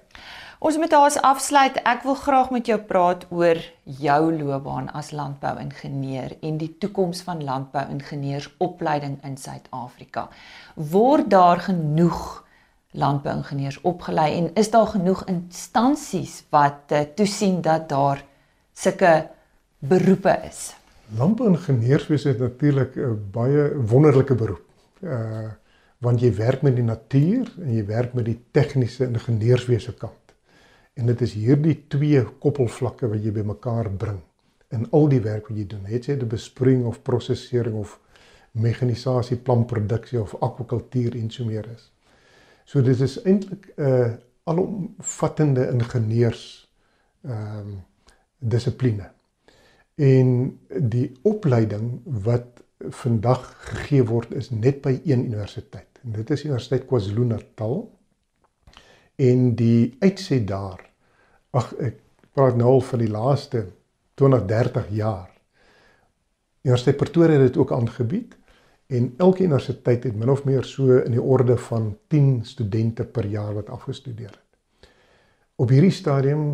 Ons 0.61 0.77
moet 0.77 0.91
daar 0.93 1.15
afsluit. 1.25 1.77
Ek 1.89 2.03
wil 2.05 2.17
graag 2.21 2.51
met 2.53 2.67
jou 2.69 2.77
praat 2.91 3.23
oor 3.33 3.57
jou 4.03 4.19
loopbaan 4.37 4.91
as 4.93 5.09
landbouingenieur 5.17 6.35
en 6.45 6.59
die 6.61 6.69
toekoms 6.83 7.23
van 7.25 7.41
landbouingenieursopleiding 7.47 9.15
in 9.25 9.39
Suid-Afrika. 9.41 10.27
Word 10.77 11.31
daar 11.33 11.63
genoeg 11.65 12.21
landbouingenieurs 12.93 13.79
opgelei 13.89 14.35
en 14.37 14.51
is 14.61 14.69
daar 14.75 14.91
genoeg 14.93 15.23
instansies 15.33 16.43
wat 16.53 16.93
uh, 16.93 17.07
toesien 17.17 17.63
dat 17.65 17.87
daar 17.89 18.21
sulke 18.77 19.15
beroepe 19.79 20.37
is? 20.51 20.75
Landbouingenieurswese 21.17 22.35
is 22.35 22.45
natuurlik 22.45 23.01
'n 23.01 23.17
baie 23.33 23.73
wonderlike 23.81 24.35
beroep. 24.35 24.69
Uh 25.01 25.57
want 26.05 26.23
jy 26.23 26.31
werk 26.39 26.63
met 26.63 26.77
die 26.79 26.87
natuur 26.87 27.51
en 27.59 27.73
jy 27.75 27.85
werk 27.89 28.15
met 28.15 28.29
die 28.29 28.39
tegniese 28.55 29.09
ingenieurswese 29.09 29.95
kant. 29.99 30.35
En 30.99 31.07
dit 31.11 31.21
is 31.27 31.35
hierdie 31.39 31.77
twee 31.91 32.23
koppelvlakke 32.43 33.11
wat 33.11 33.23
jy 33.23 33.33
bymekaar 33.35 33.91
bring 33.91 34.21
in 34.75 34.87
al 34.93 35.09
die 35.11 35.23
werk 35.25 35.49
wat 35.49 35.59
jy 35.59 35.67
doen. 35.71 35.87
Het 35.89 36.11
jy 36.11 36.17
die 36.21 36.29
besproeiing 36.29 36.85
of 36.87 37.03
prosesering 37.07 37.79
of 37.81 37.99
mekanisasie, 38.59 39.39
planproduksie 39.43 40.21
of 40.21 40.35
akwakultuur 40.43 41.17
en 41.19 41.31
so 41.31 41.47
meer 41.47 41.67
is. 41.75 41.91
So 42.69 42.83
dit 42.85 43.01
is 43.01 43.19
eintlik 43.25 43.71
'n 43.77 43.83
uh, 43.83 44.13
alomvattende 44.45 45.69
ingenieurs 45.73 46.69
ehm 47.25 47.59
um, 47.59 47.79
dissipline. 48.39 49.11
En 49.95 50.59
die 50.69 51.13
opleiding 51.23 52.01
wat 52.05 52.63
vandag 52.79 53.55
gegee 53.59 54.05
word 54.07 54.35
is 54.39 54.51
net 54.51 54.81
by 54.83 55.01
een 55.05 55.25
universiteit. 55.25 55.88
En 56.03 56.13
dit 56.13 56.31
is 56.31 56.45
Universiteit 56.45 56.87
KwaZulu-Natal. 56.87 57.79
En 59.17 59.55
die 59.55 59.97
uitset 59.99 60.47
daar 60.47 60.85
ag 61.51 61.73
ek 61.83 61.97
praat 62.37 62.59
nou 62.59 62.77
al 62.77 62.85
van 62.87 63.03
die 63.03 63.11
laaste 63.11 63.65
20, 64.21 64.45
30 64.47 64.91
jaar. 64.95 65.31
Universiteit 66.63 66.97
Pretoria 67.01 67.39
het 67.39 67.49
dit 67.49 67.57
ook 67.57 67.73
aangebied 67.73 68.37
en 68.87 69.15
elke 69.17 69.43
universiteit 69.43 70.05
het 70.05 70.17
min 70.17 70.31
of 70.31 70.45
meer 70.45 70.65
so 70.65 70.99
in 70.99 71.17
die 71.17 71.23
orde 71.23 71.57
van 71.57 71.97
10 72.07 72.45
studente 72.45 73.05
per 73.05 73.27
jaar 73.27 73.55
wat 73.55 73.69
afgestudeer 73.69 74.31
het. 74.31 74.89
Op 75.57 75.69
hierdie 75.69 75.95
stadium 75.95 76.45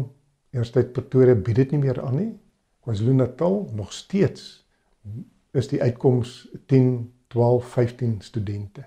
Universiteit 0.54 0.92
Pretoria 0.92 1.34
bied 1.34 1.56
dit 1.56 1.70
nie 1.70 1.82
meer 1.82 2.00
aan 2.02 2.16
nie. 2.16 2.32
KwaZulu-Natal 2.86 3.70
nog 3.74 3.92
steeds 3.92 4.64
is 5.52 5.68
die 5.68 5.82
uitkoms 5.82 6.48
10, 6.66 7.12
12, 7.28 7.68
15 7.76 8.20
studente. 8.20 8.84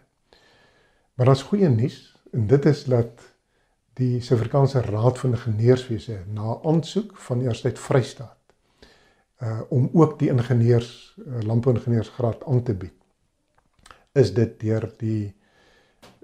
Maar 1.17 1.25
daar's 1.25 1.47
goeie 1.49 1.69
nuus 1.69 2.13
en 2.31 2.47
dit 2.47 2.65
is 2.65 2.83
dat 2.85 3.21
die 3.97 4.21
Suid-Afrikaanse 4.21 4.81
Raad 4.85 5.17
van 5.19 5.31
Ingenieurswese 5.33 6.19
na 6.29 6.59
aansoek 6.63 7.15
van 7.17 7.39
die 7.39 7.47
Universiteit 7.47 7.79
Vrystaat 7.79 8.35
uh 9.41 9.61
om 9.69 9.89
ook 9.93 10.19
die 10.19 10.29
ingenieurs 10.29 11.15
uh, 11.17 11.41
landbouingenieursgraad 11.41 12.43
aan 12.45 12.61
te 12.63 12.73
bied 12.73 12.93
is 14.21 14.33
dit 14.33 14.59
deur 14.59 14.85
die 14.97 15.33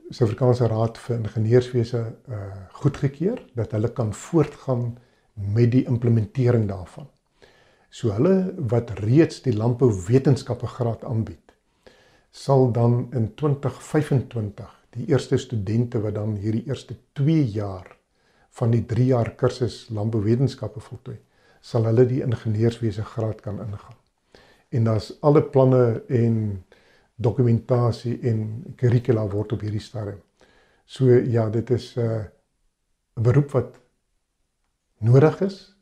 Suid-Afrikaanse 0.10 0.70
Raad 0.70 1.02
vir 1.08 1.18
Ingenieurswese 1.18 2.04
uh 2.30 2.44
goedgekeur 2.84 3.42
dat 3.58 3.74
hulle 3.74 3.90
kan 3.94 4.14
voortgaan 4.14 4.86
met 5.34 5.72
die 5.72 5.86
implementering 5.90 6.68
daarvan. 6.70 7.10
So 7.90 8.14
hulle 8.14 8.54
wat 8.58 8.94
reeds 9.02 9.42
die 9.42 9.58
landbouwetenskappe 9.58 10.70
graad 10.78 11.04
aanbied 11.04 11.58
sal 12.30 12.72
dan 12.72 13.08
in 13.12 13.34
2025 13.36 14.83
die 14.94 15.08
eerste 15.10 15.38
studente 15.38 16.02
wat 16.02 16.16
dan 16.16 16.36
hierdie 16.38 16.66
eerste 16.70 16.96
2 17.18 17.44
jaar 17.56 17.90
van 18.60 18.72
die 18.72 18.84
3 18.86 19.06
jaar 19.06 19.32
kursus 19.36 19.88
landbouwetenskappe 19.90 20.80
voltooi, 20.80 21.18
sal 21.62 21.88
hulle 21.90 22.06
die 22.06 22.22
ingenieurswese 22.22 23.06
graad 23.16 23.42
kan 23.42 23.60
ingaan. 23.64 23.98
En 24.70 24.90
daar's 24.90 25.12
alle 25.22 25.42
planne 25.42 26.04
en 26.10 26.64
dokumentasie 27.16 28.20
en 28.30 28.76
kurrikula 28.78 29.26
word 29.30 29.54
op 29.54 29.66
hierdie 29.66 29.82
stadium. 29.82 30.22
So 30.86 31.10
ja, 31.10 31.50
dit 31.50 31.70
is 31.70 31.96
'n 31.96 32.02
uh, 32.02 32.24
beroep 33.14 33.52
wat 33.52 33.80
nodig 35.00 35.42
is 35.42 35.76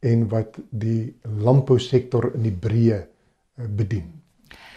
en 0.00 0.28
wat 0.28 0.58
die 0.70 1.18
landbousektor 1.22 2.34
in 2.34 2.42
die 2.42 2.56
breë 2.66 3.00
uh, 3.02 3.66
bedien. 3.68 4.22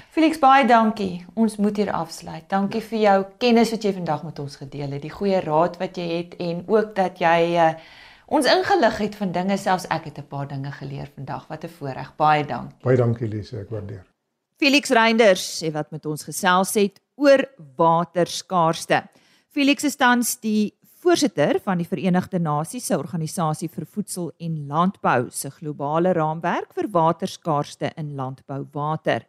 Felix 0.10 0.39
baie 0.41 0.65
dankie. 0.65 1.22
Ons 1.38 1.60
moet 1.62 1.78
hier 1.78 1.91
afsluit. 1.93 2.41
Dankie 2.50 2.82
vir 2.82 3.00
jou 3.04 3.17
kennis 3.43 3.69
wat 3.69 3.84
jy 3.86 3.91
vandag 3.93 4.24
met 4.26 4.39
ons 4.41 4.56
gedeel 4.58 4.95
het, 4.95 5.04
die 5.06 5.13
goeie 5.13 5.38
raad 5.45 5.78
wat 5.78 6.00
jy 6.02 6.08
het 6.10 6.34
en 6.41 6.63
ook 6.65 6.95
dat 6.98 7.22
jy 7.22 7.38
uh, 7.54 7.67
ons 8.34 8.50
ingelig 8.50 8.98
het 9.04 9.17
van 9.19 9.36
dinge 9.36 9.58
selfs 9.62 9.86
ek 9.93 10.10
het 10.10 10.17
'n 10.17 10.26
paar 10.26 10.48
dinge 10.48 10.72
geleer 10.72 11.12
vandag. 11.13 11.45
Wat 11.48 11.63
'n 11.63 11.69
voorreg. 11.78 12.15
Baie 12.15 12.45
dankie. 12.45 12.82
Baie 12.82 12.98
dankie 12.98 13.28
Lise, 13.28 13.60
ek 13.60 13.69
waardeer. 13.69 14.04
Felix 14.58 14.89
Reinders 14.89 15.62
sê 15.62 15.72
wat 15.72 15.91
met 15.91 16.06
ons 16.06 16.24
gesels 16.24 16.74
het 16.74 17.00
oor 17.15 17.45
waterskaarste. 17.78 19.04
Felix 19.48 19.84
is 19.84 19.95
tans 19.95 20.39
die 20.39 20.74
voorsitter 21.02 21.60
van 21.63 21.78
die 21.78 21.88
Verenigde 21.88 22.39
Nasies 22.39 22.86
se 22.86 22.98
organisasie 22.98 23.69
vir 23.69 23.86
voedsel 23.86 24.32
en 24.39 24.67
landbou 24.67 25.30
se 25.30 25.50
globale 25.50 26.13
raamwerk 26.13 26.74
vir 26.74 26.88
waterskaarste 26.89 27.91
in 27.95 28.15
landbouwater. 28.15 29.26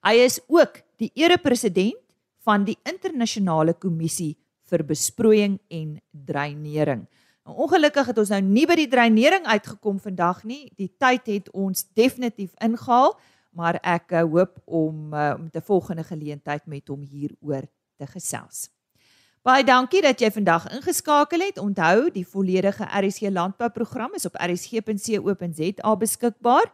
Hy 0.00 0.14
is 0.24 0.38
ook 0.48 0.80
die 0.96 1.10
erepresident 1.14 1.98
van 2.44 2.64
die 2.64 2.78
internasionale 2.88 3.74
kommissie 3.76 4.38
vir 4.70 4.84
besproeiing 4.86 5.58
en 5.68 5.98
dreinering. 6.10 7.04
Nou, 7.44 7.56
ongelukkig 7.66 8.08
het 8.12 8.18
ons 8.22 8.32
nou 8.32 8.40
nie 8.44 8.66
by 8.68 8.78
die 8.80 8.88
dreinering 8.88 9.44
uitgekom 9.48 9.98
vandag 10.00 10.44
nie. 10.48 10.70
Die 10.78 10.88
tyd 11.00 11.28
het 11.28 11.52
ons 11.52 11.84
definitief 11.98 12.54
ingehaal, 12.64 13.16
maar 13.56 13.80
ek 13.82 14.14
uh, 14.14 14.24
hoop 14.24 14.60
om 14.64 15.12
uh, 15.12 15.34
om 15.36 15.48
'n 15.52 15.64
volgende 15.66 16.04
geleentheid 16.04 16.66
met 16.66 16.88
hom 16.88 17.02
hieroor 17.02 17.66
te 17.98 18.06
gesels. 18.06 18.70
Baie 19.42 19.64
dankie 19.64 20.02
dat 20.04 20.20
jy 20.20 20.30
vandag 20.30 20.68
ingeskakel 20.68 21.40
het. 21.40 21.58
Onthou, 21.58 22.10
die 22.12 22.26
volledige 22.28 22.84
RSC 22.84 23.32
landbouprogram 23.32 24.14
is 24.14 24.26
op 24.28 24.36
rsg.co.za 24.36 25.96
beskikbaar. 25.96 26.72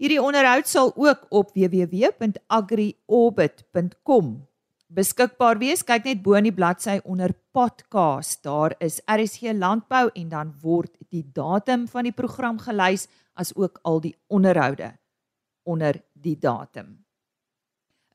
Hierdie 0.00 0.22
onderhoud 0.22 0.64
sal 0.64 0.94
ook 0.96 1.26
op 1.28 1.50
www.agriorbit.com 1.52 4.48
beskikbaar 4.88 5.60
wees. 5.60 5.84
Kyk 5.84 6.08
net 6.08 6.24
bo 6.24 6.32
in 6.38 6.46
die 6.48 6.54
bladsy 6.56 7.04
onder 7.04 7.36
podcast. 7.52 8.40
Daar 8.46 8.72
is 8.80 9.02
RSG 9.04 9.52
Landbou 9.58 10.08
en 10.16 10.28
dan 10.32 10.56
word 10.62 10.96
die 11.12 11.26
datum 11.36 11.84
van 11.92 12.08
die 12.08 12.16
program 12.16 12.56
gelys 12.64 13.12
as 13.36 13.52
ook 13.52 13.76
al 13.84 14.00
die 14.00 14.16
onderhoude 14.32 14.96
onder 15.68 16.00
die 16.16 16.38
datum. 16.38 17.04